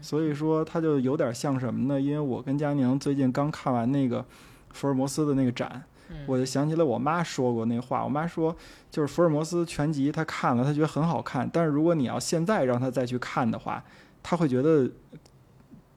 [0.00, 2.00] 所以说，它就有点像什么呢？
[2.00, 4.26] 因为我跟佳宁最近刚看完那个
[4.72, 8.04] 福尔摩斯的那个展，嗯我就想起了我妈说过那话。
[8.04, 8.56] 我妈说，
[8.90, 13.84] 就是福尔摩斯全集她看了，她觉得很好看，但是如果你要现在让她再去看的话，
[14.22, 14.90] 她会觉得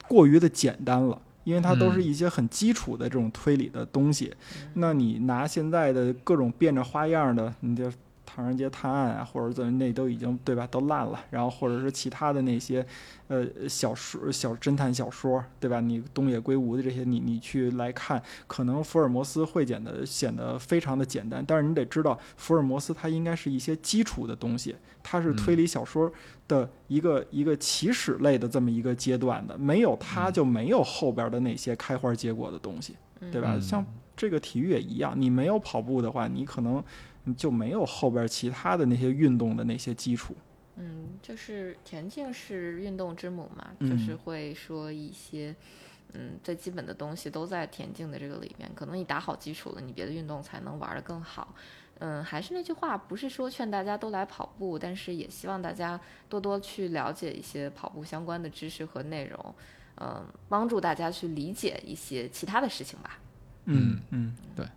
[0.07, 1.21] 过于的简单了。
[1.45, 4.33] 因为它都是嗯一些很基础的这种推理的东西，
[4.73, 7.87] 那你拿现在的各种变着花样的，你这
[8.35, 11.23] 《唐人街探案》啊，或者怎么那都已经对吧，都烂了。
[11.29, 12.85] 然后或者是其他的那些，
[13.29, 15.79] 呃，小说、小侦探小说，对吧？
[15.79, 26.11] 你东野圭吾的这些，你你去来看，可能福尔摩斯会显得显得非常的简单，但是你得知道，福尔摩斯它应该是一些基础的东西，它是推理小说
[26.47, 32.95] 的一个、一个起始类的这么一个阶段的，没有它就没有后边的那些开花结果的东西。
[33.31, 33.53] 对吧？
[33.55, 33.83] 嗯像
[34.15, 36.83] 这个体育也一样，你没有跑步的话，你可能
[37.25, 40.33] 你就没有后边其他的那些运动的那些基础。
[40.77, 45.55] 嗯，就是田径是运动之母嘛，嗯就是会说一些，
[46.13, 48.69] 嗯，最基本的东西都在田径的这个里面。
[48.75, 51.53] 可能你打好基础了，你别的运动才能玩得更好。
[51.99, 55.97] 嗯，还是那句话，不是说劝大家都来跑步，但是也希望大家
[56.27, 59.55] 多多去了解一些跑步相关的知识和内容，
[60.01, 63.17] 嗯，帮助大家去理解一些其他的事情吧。
[63.63, 64.67] 嗯嗯，对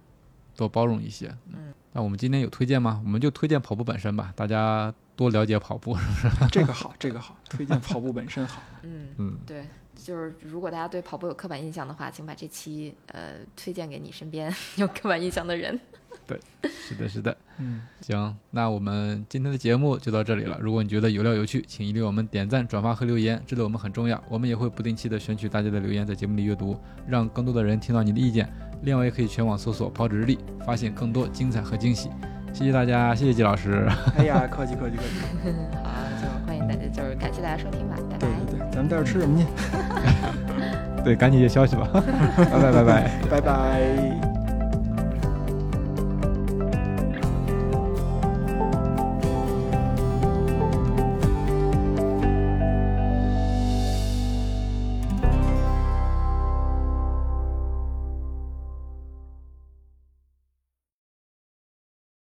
[0.54, 1.26] 多包容一些。
[1.48, 3.02] 嗯，那我们今天有推荐吗？
[3.04, 5.96] 我们就推荐跑步本身吧，大家多了解跑步。
[5.96, 8.62] 是不是这个好，这个好，推荐跑步本身好。
[8.84, 15.76] 嗯，嗯，对，就是如果大家对跑步有刻板印象的话，请把这期呃推荐给你身边 有刻板印象的人。
[16.62, 17.36] 是的，是的。
[17.58, 20.58] 嗯，行，那我们今天的节目就到这里了。
[20.60, 24.22] 如果你觉得有料有趣，请一定为我们点赞、转发和留言，这对我们很重要。
[24.28, 28.48] 我们也会不定期的选取大家的留言，在节目里阅读，让更多的人听到你的意见。
[28.82, 32.08] 另外，也可以全网搜索“跑者日历”，发现更多精彩和惊喜。
[32.52, 33.88] 谢谢大家，谢谢季老师。
[34.16, 35.50] 哎呀，客气客气客气。
[35.82, 38.28] 好，就欢迎大家，就是感谢大家收听吧，拜拜对。
[38.50, 39.44] 对对，咱们待会儿吃什么去？
[41.04, 41.88] 对，赶紧接消息吧。
[41.92, 42.00] 拜
[42.48, 43.20] 拜拜拜。
[43.30, 44.37] 拜拜。